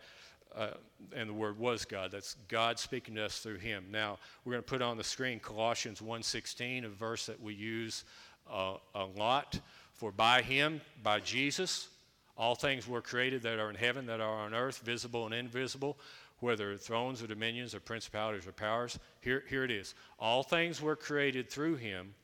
uh, 0.56 0.70
and 1.14 1.28
the 1.28 1.34
word 1.34 1.58
was 1.58 1.84
God. 1.84 2.10
That's 2.10 2.34
God 2.48 2.78
speaking 2.78 3.14
to 3.16 3.26
us 3.26 3.40
through 3.40 3.58
him. 3.58 3.84
Now, 3.90 4.18
we're 4.44 4.52
going 4.52 4.64
to 4.64 4.68
put 4.68 4.82
on 4.82 4.96
the 4.96 5.04
screen 5.04 5.38
Colossians 5.38 6.00
1.16, 6.00 6.84
a 6.84 6.88
verse 6.88 7.26
that 7.26 7.40
we 7.40 7.54
use 7.54 8.04
uh, 8.50 8.74
a 8.94 9.04
lot. 9.04 9.60
For 9.92 10.12
by 10.12 10.42
him, 10.42 10.80
by 11.02 11.20
Jesus, 11.20 11.88
all 12.36 12.54
things 12.54 12.88
were 12.88 13.02
created 13.02 13.42
that 13.42 13.58
are 13.58 13.70
in 13.70 13.76
heaven, 13.76 14.06
that 14.06 14.20
are 14.20 14.44
on 14.44 14.54
earth, 14.54 14.78
visible 14.78 15.26
and 15.26 15.34
invisible, 15.34 15.98
whether 16.40 16.76
thrones 16.76 17.22
or 17.22 17.26
dominions 17.26 17.74
or 17.74 17.80
principalities 17.80 18.46
or 18.46 18.52
powers. 18.52 18.98
Here, 19.20 19.44
here 19.48 19.64
it 19.64 19.70
is. 19.70 19.94
All 20.18 20.42
things 20.42 20.80
were 20.80 20.96
created 20.96 21.50
through 21.50 21.76
him, 21.76 22.14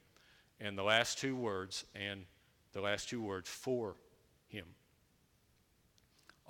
and 0.60 0.76
the 0.76 0.82
last 0.82 1.18
two 1.18 1.34
words, 1.36 1.84
and 1.94 2.24
the 2.72 2.80
last 2.80 3.08
two 3.08 3.22
words, 3.22 3.48
for. 3.48 3.94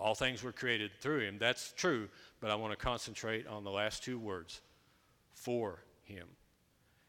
All 0.02 0.16
things 0.16 0.42
were 0.42 0.50
created 0.50 0.90
through 1.00 1.20
him. 1.20 1.38
That's 1.38 1.72
true, 1.76 2.08
but 2.40 2.50
I 2.50 2.56
want 2.56 2.72
to 2.72 2.76
concentrate 2.76 3.46
on 3.46 3.62
the 3.62 3.70
last 3.70 4.02
two 4.02 4.18
words 4.18 4.60
for 5.32 5.84
him. 6.02 6.26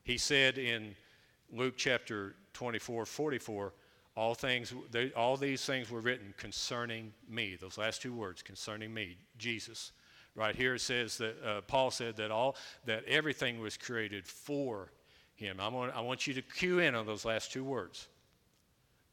He 0.03 0.19
said 0.19 0.59
in 0.59 0.95
Luke 1.51 1.73
chapter 1.75 2.35
24, 2.53 3.07
44, 3.07 3.73
all 4.15 4.35
things 4.35 4.75
they, 4.91 5.11
all 5.13 5.35
these 5.35 5.65
things 5.65 5.89
were 5.89 6.01
written 6.01 6.35
concerning 6.37 7.11
me. 7.27 7.57
Those 7.59 7.79
last 7.79 8.03
two 8.03 8.13
words 8.13 8.43
concerning 8.43 8.93
me 8.93 9.17
jesus. 9.39 9.91
Right 10.35 10.55
here 10.55 10.75
it 10.75 10.81
says 10.81 11.17
that 11.17 11.35
uh, 11.43 11.61
paul 11.61 11.89
said 11.89 12.15
that 12.17 12.29
all 12.29 12.55
that 12.85 13.05
everything 13.05 13.59
was 13.59 13.75
created 13.75 14.27
for 14.27 14.91
him. 15.33 15.59
I 15.59 15.67
want, 15.67 15.95
I 15.95 16.01
want 16.01 16.27
you 16.27 16.35
to 16.35 16.43
cue 16.43 16.77
in 16.77 16.93
on 16.93 17.07
those 17.07 17.25
last 17.25 17.51
two 17.51 17.63
words. 17.63 18.07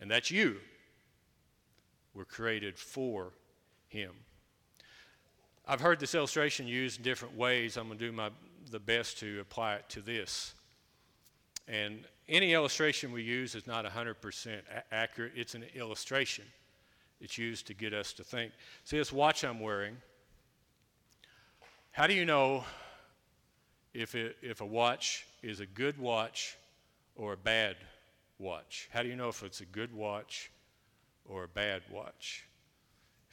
And 0.02 0.10
that's 0.10 0.30
you. 0.30 0.58
Were 2.12 2.26
created 2.26 2.78
for 2.78 3.32
him. 3.90 4.12
I've 5.66 5.80
heard 5.80 6.00
this 6.00 6.14
illustration 6.14 6.66
used 6.66 6.98
in 6.98 7.04
different 7.04 7.36
ways. 7.36 7.76
I'm 7.76 7.86
going 7.86 7.98
to 7.98 8.04
do 8.06 8.12
my, 8.12 8.30
the 8.70 8.80
best 8.80 9.18
to 9.18 9.40
apply 9.40 9.74
it 9.76 9.88
to 9.90 10.00
this. 10.00 10.54
And 11.68 12.04
any 12.28 12.54
illustration 12.54 13.12
we 13.12 13.22
use 13.22 13.54
is 13.54 13.66
not 13.66 13.84
100% 13.84 14.46
a- 14.48 14.94
accurate, 14.94 15.32
it's 15.36 15.54
an 15.54 15.64
illustration. 15.74 16.44
It's 17.20 17.36
used 17.36 17.66
to 17.66 17.74
get 17.74 17.92
us 17.92 18.12
to 18.14 18.24
think. 18.24 18.52
See, 18.84 18.96
this 18.96 19.12
watch 19.12 19.44
I'm 19.44 19.60
wearing, 19.60 19.96
how 21.92 22.06
do 22.06 22.14
you 22.14 22.24
know 22.24 22.64
if, 23.92 24.14
it, 24.14 24.36
if 24.42 24.60
a 24.60 24.66
watch 24.66 25.26
is 25.42 25.60
a 25.60 25.66
good 25.66 25.98
watch 25.98 26.56
or 27.14 27.34
a 27.34 27.36
bad 27.36 27.76
watch? 28.38 28.88
How 28.92 29.02
do 29.02 29.08
you 29.08 29.16
know 29.16 29.28
if 29.28 29.42
it's 29.42 29.60
a 29.60 29.66
good 29.66 29.94
watch 29.94 30.50
or 31.28 31.44
a 31.44 31.48
bad 31.48 31.82
watch? 31.90 32.46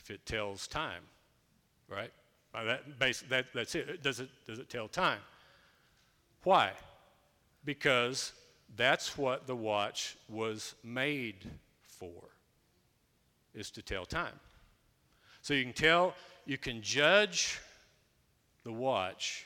It 0.10 0.26
tells 0.26 0.68
time, 0.68 1.04
right? 1.90 2.12
that, 2.54 3.00
base, 3.00 3.24
that, 3.30 3.46
that's 3.54 3.76
it. 3.76 4.02
Does 4.02 4.20
it, 4.20 4.30
does 4.46 4.60
it 4.60 4.70
tell 4.70 4.88
time? 4.88 5.20
Why? 6.44 6.72
Because 7.66 8.34
that's 8.76 9.18
what 9.18 9.48
the 9.48 9.56
watch 9.56 10.18
was 10.30 10.76
made 10.84 11.46
for, 11.86 12.30
is 13.54 13.70
to 13.72 13.82
tell 13.82 14.06
time. 14.06 14.40
So 15.42 15.54
you 15.54 15.64
can 15.64 15.74
tell, 15.74 16.14
you 16.46 16.58
can 16.58 16.82
judge 16.82 17.60
the 18.64 18.72
watch 18.72 19.46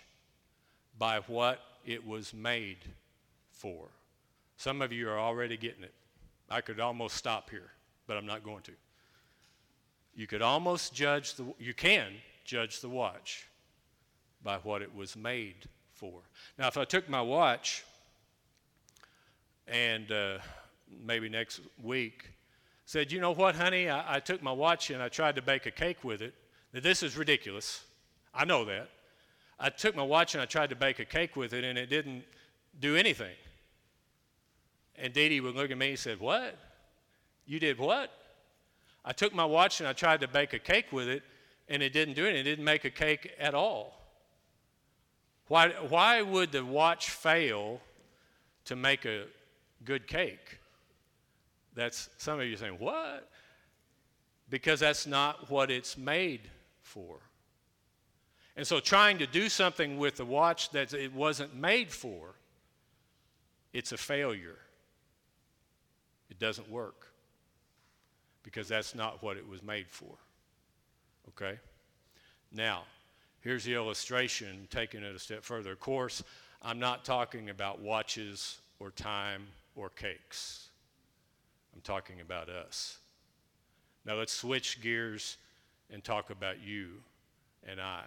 by 0.98 1.20
what 1.28 1.60
it 1.86 2.06
was 2.06 2.34
made 2.34 2.80
for. 3.52 3.88
Some 4.58 4.82
of 4.82 4.92
you 4.92 5.10
are 5.10 5.20
already 5.20 5.58
getting 5.58 5.84
it. 5.84 5.94
I 6.50 6.62
could 6.62 6.80
almost 6.80 7.16
stop 7.16 7.50
here, 7.50 7.72
but 8.08 8.18
I'm 8.18 8.26
not 8.26 8.44
going 8.44 8.62
to. 8.64 8.72
You 10.16 10.28
could 10.28 10.42
almost 10.42 10.94
judge 10.94 11.36
the, 11.36 11.46
you 11.58 11.74
can 11.74 12.14
judge 12.44 12.82
the 12.82 12.90
watch 12.90 13.48
by 14.44 14.58
what 14.58 14.82
it 14.82 14.94
was 14.94 15.16
made 15.16 15.68
for. 15.94 16.22
Now, 16.58 16.68
if 16.68 16.78
I 16.78 16.86
took 16.86 17.08
my 17.10 17.22
watch 17.22 17.84
and 19.68 20.12
uh, 20.12 20.40
maybe 21.06 21.30
next 21.30 21.62
week 21.82 22.30
said, 22.86 23.12
you 23.12 23.22
know 23.22 23.32
what, 23.32 23.56
honey, 23.56 23.90
I, 23.90 24.18
I 24.18 24.20
took 24.20 24.44
my 24.44 24.52
watch 24.52 24.90
and 24.90 25.02
I 25.02 25.08
tried 25.08 25.36
to 25.36 25.42
bake 25.42 25.66
a 25.66 25.72
cake 25.72 26.04
with 26.04 26.22
it. 26.22 26.34
Now, 26.74 26.82
this 26.82 27.04
is 27.04 27.18
ridiculous. 27.18 27.86
I 28.34 28.46
know 28.46 28.66
that. 28.66 28.90
I 29.60 29.70
took 29.70 29.96
my 29.96 30.04
watch 30.04 30.34
and 30.34 30.42
I 30.42 30.46
tried 30.46 30.72
to 30.72 30.76
bake 30.76 31.00
a 31.00 31.06
cake 31.06 31.36
with 31.36 31.54
it 31.54 31.64
and 31.64 31.78
it 31.78 31.90
didn't 31.90 32.24
do 32.80 32.96
anything. 32.96 33.36
And 34.96 35.14
Dee 35.14 35.30
Dee 35.30 35.40
would 35.40 35.56
look 35.56 35.72
at 35.72 35.78
me 35.78 35.92
and 35.92 36.00
said, 36.00 36.20
What? 36.20 36.58
You 37.46 37.60
did 37.60 37.78
what? 37.78 38.12
I 39.04 39.14
took 39.14 39.34
my 39.34 39.46
watch 39.46 39.80
and 39.80 39.88
I 39.90 39.94
tried 39.94 40.22
to 40.22 40.28
bake 40.28 40.54
a 40.54 40.60
cake 40.60 40.92
with 40.92 41.08
it, 41.08 41.24
and 41.68 41.82
it 41.82 41.94
didn't 41.94 42.14
do 42.14 42.26
it. 42.26 42.36
It 42.36 42.44
didn't 42.44 42.66
make 42.66 42.86
a 42.86 42.90
cake 42.90 43.34
at 43.40 43.54
all. 43.54 43.98
Why, 45.48 45.70
why 45.90 46.22
would 46.22 46.52
the 46.52 46.64
watch 46.64 47.10
fail 47.10 47.82
to 48.66 48.76
make 48.76 49.06
a 49.06 49.26
good 49.84 50.08
cake? 50.08 50.60
That's 51.74 52.10
some 52.18 52.40
of 52.40 52.46
you 52.46 52.58
saying, 52.58 52.76
What? 52.80 53.30
Because 54.50 54.82
that's 54.82 55.08
not 55.08 55.50
what 55.50 55.72
it's 55.72 55.98
made 55.98 56.42
for. 56.82 57.18
And 58.58 58.68
so 58.68 58.82
trying 58.82 59.18
to 59.20 59.28
do 59.28 59.48
something 59.48 59.98
with 59.98 60.18
the 60.18 60.26
watch 60.26 60.72
that 60.72 60.94
it 60.94 61.14
wasn't 61.14 61.56
made 61.56 61.90
for, 61.90 62.36
it's 63.72 63.94
a 63.94 63.98
failure. 63.98 64.58
It 66.30 66.38
doesn't 66.38 66.70
work 66.70 67.12
because 68.44 68.68
that's 68.68 68.96
not 68.96 69.22
what 69.22 69.38
it 69.38 69.48
was 69.48 69.64
made 69.64 69.88
for. 69.88 70.16
Okay? 71.30 71.60
Now, 72.52 72.84
here's 73.42 73.64
the 73.64 73.74
illustration, 73.74 74.68
taking 74.70 75.04
it 75.04 75.16
a 75.16 75.20
step 75.20 75.44
further. 75.44 75.72
Of 75.72 75.80
course, 75.80 76.24
I'm 76.62 76.80
not 76.80 77.06
talking 77.06 77.50
about 77.50 77.80
watches 77.80 78.60
or 78.80 78.92
time 78.92 79.48
or 79.76 79.90
cakes. 79.90 80.70
I'm 81.74 81.82
talking 81.82 82.22
about 82.22 82.50
us. 82.50 82.98
Now 84.06 84.16
let's 84.16 84.34
switch 84.34 84.82
gears 84.82 85.38
and 85.92 86.04
talk 86.04 86.30
about 86.30 86.62
you 86.62 86.90
and 87.68 87.80
I. 87.80 88.04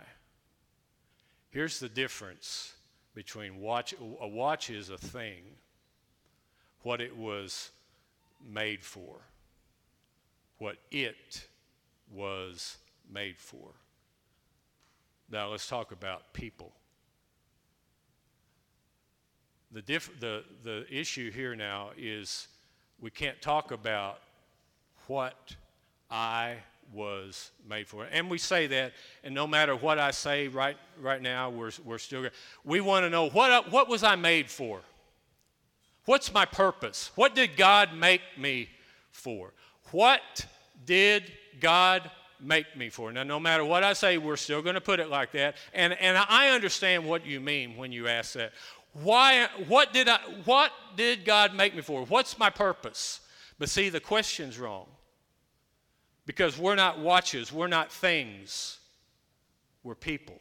Here's 1.51 1.79
the 1.79 1.89
difference 1.89 2.75
between 3.15 3.61
watch 3.61 3.95
a 4.21 4.27
watch 4.27 4.71
is 4.71 4.91
a 4.91 4.99
thing, 4.99 5.43
what 6.83 7.01
it 7.01 7.17
was 7.17 7.71
made 8.47 8.83
for, 8.83 9.17
what 10.59 10.77
it 10.91 11.47
was 12.13 12.77
made 13.11 13.39
for. 13.39 13.71
Now 15.31 15.49
let's 15.51 15.69
talk 15.69 15.93
about 15.93 16.33
people. 16.33 16.73
The, 19.73 19.83
diff- 19.83 20.21
the, 20.21 20.45
the 20.63 20.87
issue 20.91 21.31
here 21.31 21.57
now 21.57 21.91
is 21.97 22.49
we 23.01 23.11
can't 23.11 23.41
talk 23.43 23.73
about 23.73 24.21
what 25.09 25.57
I 26.11 26.57
was 26.93 27.51
made 27.69 27.89
for. 27.89 28.07
And 28.11 28.31
we 28.31 28.39
say 28.39 28.67
that, 28.69 28.93
and 29.25 29.35
no 29.35 29.47
matter 29.47 29.75
what 29.75 29.99
I 29.99 30.11
say 30.13 30.49
right, 30.49 30.77
right 31.01 31.21
now, 31.21 31.51
we're, 31.51 31.73
we're 31.85 31.99
still, 31.99 32.29
we 32.65 32.81
want 32.81 33.05
to 33.05 33.11
know 33.11 33.29
what, 33.29 33.73
what 33.73 33.89
was 33.89 34.05
I 34.05 34.15
made 34.15 34.49
for? 34.49 34.81
What's 36.05 36.33
my 36.33 36.45
purpose? 36.45 37.11
What 37.15 37.35
did 37.35 37.57
God 37.57 37.95
make 37.95 38.21
me 38.39 38.69
for? 39.11 39.53
What 39.95 40.45
did 40.85 41.31
God 41.61 42.11
make 42.41 42.77
me 42.77 42.89
for? 42.89 43.13
Now, 43.13 43.23
no 43.23 43.39
matter 43.39 43.65
what 43.65 43.85
I 43.85 43.93
say, 43.93 44.19
we're 44.19 44.35
still 44.35 44.61
going 44.61 44.75
to 44.75 44.81
put 44.81 44.99
it 44.99 45.09
like 45.09 45.31
that. 45.31 45.55
And, 45.73 45.93
and 45.93 46.19
I 46.19 46.49
understand 46.49 47.07
what 47.07 47.25
you 47.25 47.39
mean 47.39 47.77
when 47.77 47.93
you 47.93 48.09
ask 48.09 48.33
that. 48.33 48.55
Why, 48.93 49.47
what, 49.69 49.93
did 49.93 50.09
I, 50.09 50.19
what 50.47 50.73
did 50.97 51.25
God 51.25 51.55
make 51.55 51.77
me 51.77 51.81
for? 51.81 52.05
What's 52.07 52.41
my 52.41 52.51
purpose? 52.51 53.21
But 53.61 53.69
see, 53.69 53.89
the 53.89 54.01
question's 54.01 54.59
wrong. 54.59 54.87
Because 56.27 56.59
we're 56.59 56.75
not 56.75 56.99
watches, 56.99 57.53
we're 57.53 57.69
not 57.69 57.93
things, 57.93 58.81
we're 59.85 59.95
people. 59.95 60.41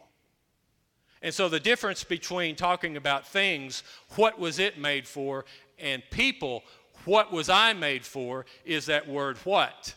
And 1.21 1.31
so 1.31 1.47
the 1.47 1.59
difference 1.59 2.03
between 2.03 2.55
talking 2.55 2.97
about 2.97 3.27
things, 3.27 3.83
what 4.15 4.39
was 4.39 4.57
it 4.57 4.79
made 4.79 5.07
for, 5.07 5.45
and 5.77 6.01
people, 6.09 6.63
what 7.05 7.31
was 7.31 7.49
I 7.49 7.73
made 7.73 8.05
for, 8.05 8.45
is 8.65 8.85
that 8.87 9.07
word 9.07 9.37
what. 9.39 9.93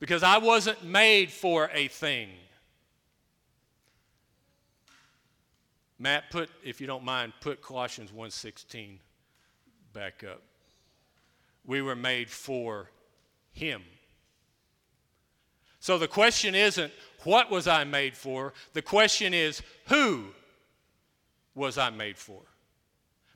Because 0.00 0.22
I 0.22 0.38
wasn't 0.38 0.84
made 0.84 1.30
for 1.30 1.70
a 1.72 1.88
thing. 1.88 2.28
Matt, 5.98 6.30
put, 6.30 6.50
if 6.62 6.80
you 6.80 6.86
don't 6.86 7.04
mind, 7.04 7.32
put 7.40 7.62
Colossians 7.62 8.10
1.16 8.10 8.98
back 9.92 10.24
up. 10.24 10.42
We 11.64 11.80
were 11.80 11.96
made 11.96 12.28
for 12.28 12.90
him. 13.52 13.82
So 15.80 15.98
the 15.98 16.08
question 16.08 16.54
isn't, 16.54 16.92
what 17.24 17.50
was 17.50 17.68
I 17.68 17.84
made 17.84 18.16
for? 18.16 18.52
The 18.72 18.82
question 18.82 19.32
is, 19.32 19.62
who 19.86 20.26
was 21.54 21.78
I 21.78 21.90
made 21.90 22.18
for? 22.18 22.42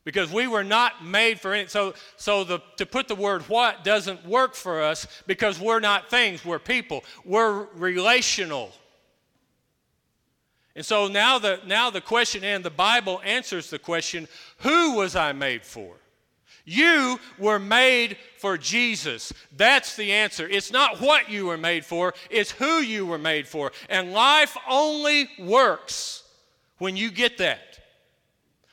Because 0.04 0.32
we 0.32 0.46
were 0.46 0.64
not 0.64 1.04
made 1.04 1.40
for 1.40 1.54
it. 1.54 1.70
So, 1.70 1.94
so 2.16 2.44
the, 2.44 2.60
to 2.76 2.86
put 2.86 3.08
the 3.08 3.14
word 3.14 3.42
what 3.42 3.84
doesn't 3.84 4.24
work 4.24 4.54
for 4.54 4.82
us 4.82 5.06
because 5.26 5.60
we're 5.60 5.80
not 5.80 6.08
things, 6.08 6.44
we're 6.44 6.58
people. 6.58 7.04
We're 7.24 7.64
relational. 7.74 8.72
And 10.74 10.86
so 10.86 11.08
now 11.08 11.38
the, 11.38 11.60
now 11.66 11.90
the 11.90 12.00
question, 12.00 12.44
and 12.44 12.64
the 12.64 12.70
Bible 12.70 13.20
answers 13.24 13.68
the 13.68 13.80
question 13.80 14.28
who 14.58 14.94
was 14.94 15.16
I 15.16 15.32
made 15.32 15.64
for? 15.64 15.96
You 16.64 17.18
were 17.38 17.58
made 17.58 18.18
for 18.36 18.58
Jesus. 18.58 19.32
That's 19.56 19.96
the 19.96 20.12
answer. 20.12 20.46
It's 20.46 20.70
not 20.70 21.00
what 21.00 21.30
you 21.30 21.46
were 21.46 21.56
made 21.56 21.84
for, 21.84 22.14
it's 22.30 22.50
who 22.50 22.80
you 22.80 23.06
were 23.06 23.18
made 23.18 23.48
for. 23.48 23.72
And 23.88 24.12
life 24.12 24.56
only 24.68 25.30
works 25.38 26.22
when 26.76 26.94
you 26.94 27.10
get 27.10 27.38
that. 27.38 27.80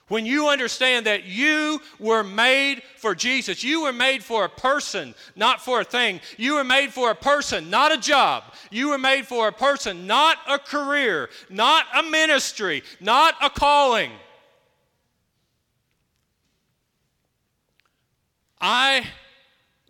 When 0.08 0.28
you 0.28 0.50
understand 0.50 1.08
that 1.08 1.26
you 1.26 1.82
were 1.98 2.24
made 2.24 2.84
for 2.98 3.16
Jesus, 3.16 3.64
you 3.64 3.82
were 3.82 3.94
made 3.94 4.24
for 4.24 4.46
a 4.46 4.50
person, 4.50 5.16
not 5.36 5.62
for 5.62 5.82
a 5.82 5.84
thing. 5.84 6.22
You 6.38 6.56
were 6.56 6.64
made 6.64 6.94
for 6.94 7.10
a 7.10 7.16
person, 7.16 7.72
not 7.72 7.92
a 7.92 7.98
job. 7.98 8.44
You 8.70 8.90
were 8.90 9.00
made 9.00 9.26
for 9.26 9.48
a 9.48 9.52
person, 9.52 10.06
not 10.06 10.38
a 10.48 10.60
career, 10.60 11.30
not 11.50 11.86
a 11.96 12.04
ministry, 12.04 12.84
not 13.00 13.34
a 13.42 13.50
calling. 13.50 14.12
I 18.62 19.08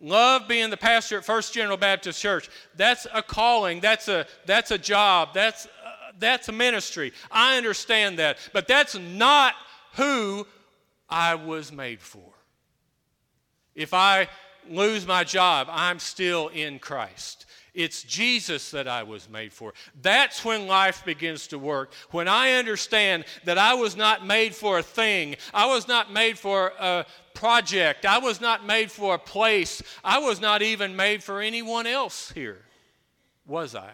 love 0.00 0.48
being 0.48 0.70
the 0.70 0.78
pastor 0.78 1.18
at 1.18 1.26
First 1.26 1.52
General 1.52 1.76
Baptist 1.76 2.22
Church. 2.22 2.48
That's 2.74 3.06
a 3.12 3.22
calling, 3.22 3.80
that's 3.80 4.08
a, 4.08 4.26
that's 4.46 4.70
a 4.70 4.78
job, 4.78 5.34
that's, 5.34 5.66
uh, 5.66 6.12
that's 6.18 6.48
a 6.48 6.52
ministry. 6.52 7.12
I 7.30 7.58
understand 7.58 8.18
that. 8.18 8.38
But 8.54 8.66
that's 8.66 8.98
not 8.98 9.54
who 9.96 10.46
I 11.08 11.34
was 11.34 11.72
made 11.72 12.00
for. 12.00 12.32
If 13.74 13.92
I 13.92 14.28
lose 14.68 15.06
my 15.06 15.24
job, 15.24 15.68
I'm 15.70 15.98
still 15.98 16.48
in 16.48 16.78
Christ. 16.78 17.46
It's 17.74 18.02
Jesus 18.02 18.70
that 18.70 18.88
I 18.88 19.02
was 19.02 19.28
made 19.28 19.52
for. 19.52 19.74
That's 20.00 20.42
when 20.44 20.66
life 20.66 21.04
begins 21.04 21.46
to 21.48 21.58
work. 21.58 21.92
When 22.10 22.26
I 22.26 22.52
understand 22.52 23.26
that 23.44 23.58
I 23.58 23.74
was 23.74 23.96
not 23.96 24.26
made 24.26 24.54
for 24.54 24.78
a 24.78 24.82
thing, 24.82 25.36
I 25.52 25.66
was 25.66 25.86
not 25.86 26.10
made 26.10 26.38
for 26.38 26.72
a 26.78 27.04
project, 27.34 28.06
I 28.06 28.18
was 28.18 28.40
not 28.40 28.64
made 28.64 28.90
for 28.90 29.14
a 29.14 29.18
place, 29.18 29.82
I 30.02 30.18
was 30.18 30.40
not 30.40 30.62
even 30.62 30.96
made 30.96 31.22
for 31.22 31.42
anyone 31.42 31.86
else 31.86 32.32
here, 32.32 32.64
was 33.46 33.74
I? 33.74 33.92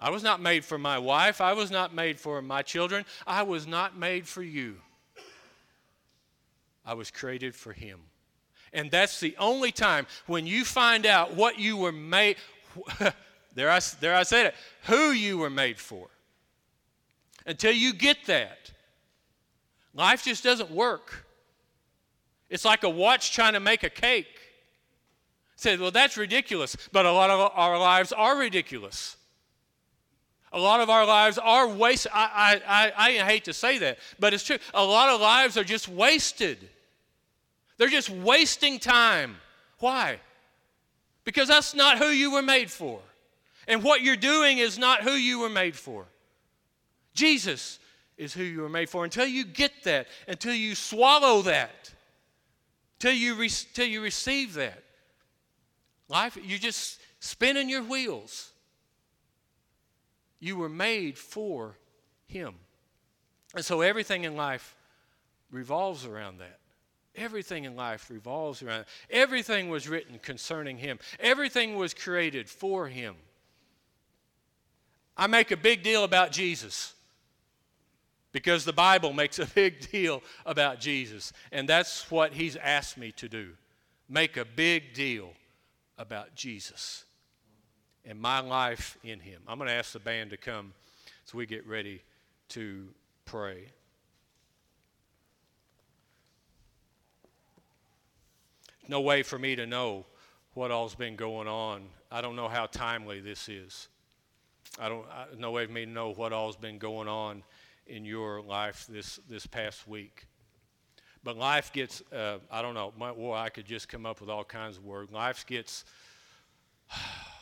I 0.00 0.10
was 0.10 0.22
not 0.22 0.40
made 0.40 0.64
for 0.64 0.78
my 0.78 0.98
wife. 0.98 1.40
I 1.40 1.52
was 1.54 1.70
not 1.70 1.92
made 1.92 2.20
for 2.20 2.40
my 2.40 2.62
children. 2.62 3.04
I 3.26 3.42
was 3.42 3.66
not 3.66 3.96
made 3.96 4.28
for 4.28 4.42
you. 4.42 4.76
I 6.86 6.94
was 6.94 7.10
created 7.10 7.54
for 7.54 7.72
Him. 7.72 8.00
And 8.72 8.90
that's 8.90 9.20
the 9.20 9.36
only 9.38 9.72
time 9.72 10.06
when 10.26 10.46
you 10.46 10.64
find 10.64 11.04
out 11.04 11.34
what 11.34 11.58
you 11.58 11.76
were 11.76 11.92
made, 11.92 12.36
there 13.54 13.70
I, 13.70 13.80
there 14.00 14.14
I 14.14 14.22
said 14.22 14.46
it, 14.46 14.54
who 14.84 15.10
you 15.10 15.38
were 15.38 15.50
made 15.50 15.78
for. 15.78 16.08
Until 17.44 17.72
you 17.72 17.92
get 17.92 18.18
that, 18.26 18.70
life 19.94 20.24
just 20.24 20.44
doesn't 20.44 20.70
work. 20.70 21.26
It's 22.48 22.64
like 22.64 22.84
a 22.84 22.90
watch 22.90 23.32
trying 23.32 23.54
to 23.54 23.60
make 23.60 23.82
a 23.82 23.90
cake. 23.90 24.26
Say, 25.56 25.76
well, 25.76 25.90
that's 25.90 26.16
ridiculous, 26.16 26.76
but 26.92 27.04
a 27.04 27.12
lot 27.12 27.30
of 27.30 27.50
our 27.54 27.78
lives 27.78 28.12
are 28.12 28.38
ridiculous. 28.38 29.17
A 30.52 30.58
lot 30.58 30.80
of 30.80 30.88
our 30.88 31.04
lives 31.04 31.38
are 31.38 31.68
wasted. 31.68 32.12
I, 32.14 32.60
I, 32.66 32.92
I, 32.96 33.08
I 33.20 33.24
hate 33.24 33.44
to 33.44 33.52
say 33.52 33.78
that, 33.78 33.98
but 34.18 34.32
it's 34.32 34.44
true. 34.44 34.58
A 34.72 34.84
lot 34.84 35.10
of 35.10 35.20
lives 35.20 35.56
are 35.56 35.64
just 35.64 35.88
wasted. 35.88 36.58
They're 37.76 37.88
just 37.88 38.10
wasting 38.10 38.78
time. 38.78 39.36
Why? 39.78 40.18
Because 41.24 41.48
that's 41.48 41.74
not 41.74 41.98
who 41.98 42.08
you 42.08 42.32
were 42.32 42.42
made 42.42 42.70
for. 42.70 43.00
And 43.66 43.82
what 43.82 44.00
you're 44.00 44.16
doing 44.16 44.58
is 44.58 44.78
not 44.78 45.02
who 45.02 45.12
you 45.12 45.40
were 45.40 45.50
made 45.50 45.76
for. 45.76 46.06
Jesus 47.12 47.78
is 48.16 48.32
who 48.32 48.42
you 48.42 48.62
were 48.62 48.68
made 48.68 48.88
for. 48.88 49.04
Until 49.04 49.26
you 49.26 49.44
get 49.44 49.72
that, 49.84 50.08
until 50.26 50.54
you 50.54 50.74
swallow 50.74 51.42
that, 51.42 51.92
till 52.98 53.12
you, 53.12 53.34
re- 53.34 53.50
till 53.74 53.86
you 53.86 54.00
receive 54.00 54.54
that, 54.54 54.82
life, 56.08 56.38
you're 56.42 56.58
just 56.58 56.98
spinning 57.20 57.68
your 57.68 57.82
wheels. 57.82 58.50
You 60.40 60.56
were 60.56 60.68
made 60.68 61.18
for 61.18 61.76
Him. 62.26 62.54
And 63.54 63.64
so 63.64 63.80
everything 63.80 64.24
in 64.24 64.36
life 64.36 64.76
revolves 65.50 66.04
around 66.04 66.38
that. 66.38 66.58
Everything 67.16 67.64
in 67.64 67.74
life 67.74 68.10
revolves 68.10 68.62
around. 68.62 68.84
Everything 69.10 69.68
was 69.68 69.88
written 69.88 70.18
concerning 70.20 70.78
him. 70.78 70.98
Everything 71.18 71.76
was 71.76 71.92
created 71.92 72.48
for 72.48 72.86
him. 72.86 73.16
I 75.16 75.26
make 75.26 75.50
a 75.50 75.56
big 75.56 75.82
deal 75.82 76.04
about 76.04 76.30
Jesus 76.30 76.94
because 78.30 78.64
the 78.64 78.72
Bible 78.72 79.12
makes 79.12 79.40
a 79.40 79.46
big 79.54 79.90
deal 79.90 80.22
about 80.46 80.78
Jesus. 80.78 81.32
And 81.50 81.68
that's 81.68 82.08
what 82.10 82.32
He's 82.32 82.54
asked 82.56 82.96
me 82.96 83.10
to 83.12 83.28
do 83.28 83.50
make 84.10 84.38
a 84.38 84.44
big 84.44 84.94
deal 84.94 85.32
about 85.98 86.34
Jesus 86.34 87.04
and 88.08 88.18
my 88.18 88.40
life 88.40 88.96
in 89.04 89.20
Him. 89.20 89.42
I'm 89.46 89.58
going 89.58 89.68
to 89.68 89.74
ask 89.74 89.92
the 89.92 90.00
band 90.00 90.30
to 90.30 90.38
come 90.38 90.72
as 91.26 91.34
we 91.34 91.44
get 91.44 91.66
ready 91.66 92.02
to 92.48 92.88
pray. 93.26 93.66
No 98.88 99.02
way 99.02 99.22
for 99.22 99.38
me 99.38 99.54
to 99.54 99.66
know 99.66 100.06
what 100.54 100.70
all's 100.70 100.94
been 100.94 101.14
going 101.14 101.46
on. 101.46 101.82
I 102.10 102.22
don't 102.22 102.34
know 102.34 102.48
how 102.48 102.64
timely 102.64 103.20
this 103.20 103.50
is. 103.50 103.88
I 104.80 104.88
don't. 104.88 105.04
I, 105.10 105.26
no 105.36 105.50
way 105.50 105.66
for 105.66 105.72
me 105.72 105.84
to 105.84 105.90
know 105.90 106.12
what 106.14 106.32
all's 106.32 106.56
been 106.56 106.78
going 106.78 107.08
on 107.08 107.42
in 107.86 108.06
your 108.06 108.40
life 108.40 108.86
this 108.88 109.20
this 109.28 109.46
past 109.46 109.86
week. 109.86 110.26
But 111.22 111.36
life 111.36 111.70
gets. 111.74 112.02
Uh, 112.10 112.38
I 112.50 112.62
don't 112.62 112.72
know. 112.72 112.94
My, 112.96 113.12
well, 113.12 113.34
I 113.34 113.50
could 113.50 113.66
just 113.66 113.90
come 113.90 114.06
up 114.06 114.22
with 114.22 114.30
all 114.30 114.44
kinds 114.44 114.78
of 114.78 114.84
words. 114.84 115.12
Life 115.12 115.44
gets 115.46 115.84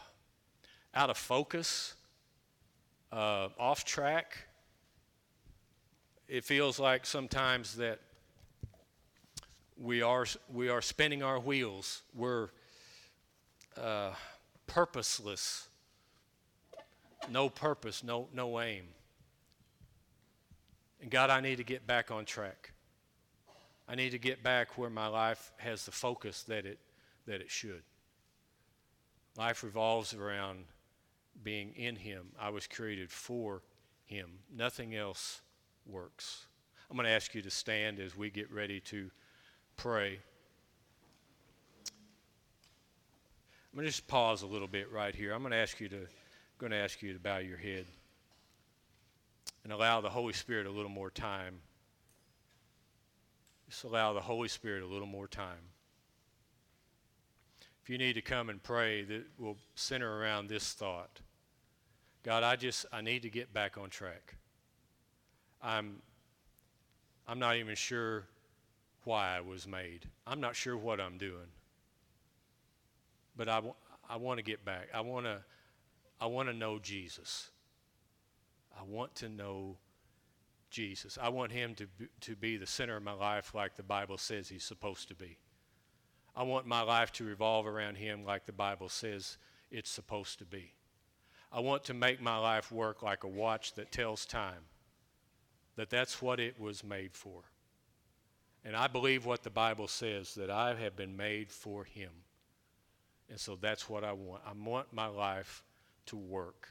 out 0.97 1.11
of 1.11 1.19
focus, 1.19 1.95
uh, 3.13 3.49
off 3.59 3.85
track. 3.85 4.49
It 6.27 6.43
feels 6.43 6.81
like 6.81 7.05
sometimes 7.05 7.77
that 7.77 8.01
we 9.77 10.01
are 10.01 10.25
we 10.53 10.71
are 10.71 10.81
spinning 10.81 11.23
our 11.23 11.39
wheels. 11.39 12.03
We're 12.15 12.49
uh, 13.81 14.13
purposeless. 14.67 15.69
No 17.31 17.51
purpose, 17.51 18.03
no 18.03 18.29
no 18.33 18.59
aim. 18.61 18.85
And 21.03 21.11
God, 21.11 21.29
I 21.29 21.41
need 21.41 21.57
to 21.57 21.65
get 21.65 21.87
back 21.87 22.11
on 22.11 22.25
track. 22.25 22.73
I 23.87 23.95
need 23.95 24.11
to 24.11 24.19
get 24.19 24.43
back 24.43 24.79
where 24.79 24.91
my 24.91 25.09
life 25.09 25.53
has 25.59 25.85
the 25.85 25.93
focus 25.93 26.43
that 26.45 26.65
it 26.65 26.79
that 27.27 27.43
it 27.43 27.51
should. 27.51 27.83
Life 29.37 29.63
revolves 29.63 30.15
around 30.15 30.65
being 31.43 31.73
in 31.75 31.97
Him. 31.97 32.27
I 32.39 32.51
was 32.51 32.67
created 32.67 33.11
for 33.11 33.63
Him. 34.05 34.31
Nothing 34.55 34.95
else 34.95 35.41
works. 35.87 36.47
I'm 36.91 36.97
going 36.97 37.07
to 37.07 37.13
ask 37.13 37.35
you 37.35 37.43
to 37.43 37.51
stand 37.51 37.99
as 37.99 38.17
we 38.17 38.31
get 38.31 38.51
ready 38.53 38.81
to 38.81 39.11
pray. 39.77 40.19
I'm 43.73 43.81
going 43.81 43.85
to 43.85 43.91
just 43.91 44.07
pause 44.07 44.43
a 44.43 44.47
little 44.47 44.69
bit 44.69 44.91
right 44.91 45.15
here. 45.15 45.33
I'm 45.33 45.43
going 45.43 45.53
to 45.53 45.59
ask 45.59 45.81
you 45.81 45.89
to 45.89 46.07
going 46.59 46.73
to 46.73 46.79
ask 46.79 47.03
you 47.03 47.13
to 47.13 47.19
bow 47.19 47.37
your 47.37 47.59
head 47.59 47.85
and 49.63 49.73
allow 49.73 50.01
the 50.01 50.09
Holy 50.09 50.33
Spirit 50.33 50.67
a 50.67 50.71
little 50.71 50.91
more 50.91 51.11
time. 51.11 51.59
Just 53.69 53.85
allow 53.85 54.15
the 54.15 54.21
Holy 54.21 54.49
Spirit 54.49 54.83
a 54.83 54.87
little 54.87 55.07
more 55.07 55.29
time. 55.29 55.73
If 57.83 57.91
you 57.91 57.99
need 57.99 58.15
to 58.15 58.23
come 58.23 58.49
and 58.49 58.63
pray, 58.63 59.05
that 59.05 59.25
will 59.39 59.59
center 59.75 60.19
around 60.19 60.49
this 60.49 60.73
thought. 60.73 61.21
God, 62.27 62.43
I 62.43 62.57
just 62.57 62.87
I 62.93 63.03
need 63.03 63.23
to 63.23 63.31
get 63.31 63.55
back 63.55 63.79
on 63.79 63.89
track. 63.89 64.35
I'm 65.63 66.03
I'm 67.29 67.39
not 67.39 67.57
even 67.57 67.77
sure 67.77 68.27
why 69.05 69.37
I 69.37 69.43
was 69.43 69.69
made. 69.69 70.07
I'm 70.27 70.41
not 70.41 70.57
sure 70.57 70.77
what 70.77 71.01
I'm 71.01 71.19
doing. 71.19 71.47
But 73.37 73.49
I, 73.49 73.63
I 74.11 74.17
want 74.17 74.39
to 74.39 74.43
get 74.43 74.65
back. 74.65 74.89
I 74.93 75.03
want 75.03 75.27
to 75.27 75.39
I 76.21 76.27
want 76.27 76.49
to 76.49 76.53
know 76.53 76.81
Jesus. 76.81 77.49
I 78.77 78.83
want 78.83 79.15
to 79.17 79.29
know 79.29 79.77
Jesus. 80.69 81.19
I 81.23 81.29
want 81.29 81.53
him 81.53 81.77
to 81.77 81.87
be, 81.87 82.09
to 82.23 82.35
be 82.35 82.57
the 82.57 82.67
center 82.67 82.97
of 82.97 83.05
my 83.05 83.13
life 83.13 83.55
like 83.55 83.77
the 83.77 83.85
Bible 83.85 84.19
says 84.19 84.49
he's 84.49 84.65
supposed 84.65 85.07
to 85.09 85.15
be. 85.15 85.39
I 86.35 86.43
want 86.43 86.67
my 86.67 86.83
life 86.83 87.13
to 87.13 87.25
revolve 87.25 87.69
around 87.69 87.99
him 87.99 88.25
like 88.25 88.47
the 88.47 88.53
Bible 88.53 88.89
says 88.89 89.39
it's 89.71 89.91
supposed 89.91 90.41
to 90.41 90.45
be. 90.45 90.76
I 91.57 91.61
want 91.61 91.85
to 91.85 91.95
make 91.95 92.21
my 92.21 92.37
life 92.37 92.71
work 92.71 93.03
like 93.03 93.25
a 93.25 93.29
watch 93.29 93.73
that 93.77 93.91
tells 93.91 94.27
time. 94.27 94.69
That 95.77 95.89
that's 95.89 96.21
what 96.21 96.39
it 96.39 96.61
was 96.61 96.85
made 96.85 97.15
for. 97.15 97.45
And 98.63 98.77
I 98.77 98.89
believe 98.89 99.25
what 99.25 99.43
the 99.43 99.49
Bible 99.49 99.89
says 99.89 100.35
that 100.35 100.51
I 100.51 100.75
have 100.75 100.97
been 100.97 101.17
made 101.17 101.51
for 101.51 101.85
him. 101.85 102.11
And 103.31 103.41
so 103.41 103.57
that's 103.59 103.89
what 103.89 104.05
I 104.05 104.13
want. 104.13 104.43
I 104.47 104.53
want 104.53 104.93
my 104.93 105.07
life 105.07 105.65
to 106.07 106.17
work. 106.17 106.69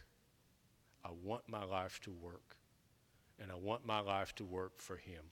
I 1.04 1.10
want 1.24 1.42
my 1.48 1.64
life 1.64 2.00
to 2.02 2.12
work. 2.12 2.56
And 3.42 3.52
I 3.52 3.56
want 3.56 3.88
my 3.88 4.02
life 4.02 4.36
to 4.36 4.46
work 4.46 4.80
for 4.80 4.98
Him. 4.98 5.24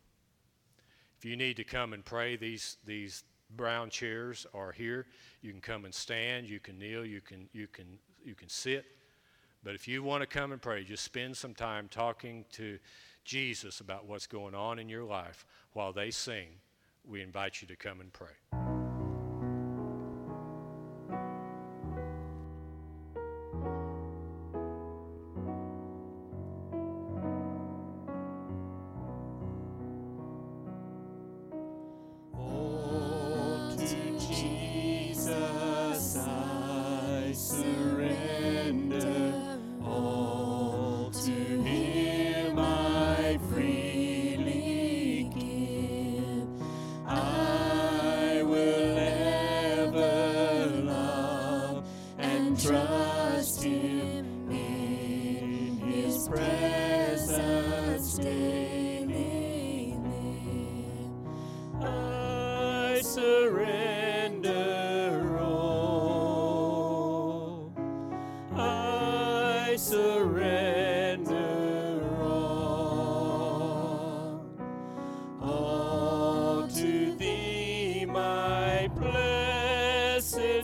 If 1.18 1.26
you 1.26 1.38
need 1.38 1.58
to 1.58 1.64
come 1.64 1.94
and 1.94 2.04
pray, 2.04 2.36
these, 2.38 2.78
these 2.86 3.24
brown 3.56 3.92
chairs 3.92 4.48
are 4.54 4.72
here. 4.72 5.06
You 5.42 5.52
can 5.52 5.62
come 5.62 5.86
and 5.86 5.94
stand, 5.94 6.50
you 6.50 6.60
can 6.60 6.80
kneel, 6.80 7.06
you 7.06 7.22
can, 7.22 7.48
you 7.54 7.68
can, 7.68 8.00
you 8.26 8.34
can 8.36 8.50
sit. 8.50 8.86
But 9.64 9.76
if 9.76 9.88
you 9.88 10.04
want 10.04 10.22
to 10.22 10.28
come 10.28 10.52
and 10.52 10.62
pray, 10.62 10.84
just 10.84 11.04
spend 11.04 11.38
some 11.38 11.54
time 11.54 11.88
talking 11.90 12.46
to 12.54 12.80
Jesus 13.24 13.80
about 13.80 14.06
what's 14.06 14.28
going 14.28 14.56
on 14.56 14.80
in 14.80 14.90
your 14.90 15.04
life 15.04 15.46
while 15.72 15.94
they 15.94 16.12
sing. 16.12 16.48
We 17.06 17.22
invite 17.22 17.62
you 17.62 17.68
to 17.70 17.76
come 17.76 18.02
and 18.02 18.12
pray. 18.12 18.63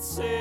Surrender. 0.01 0.38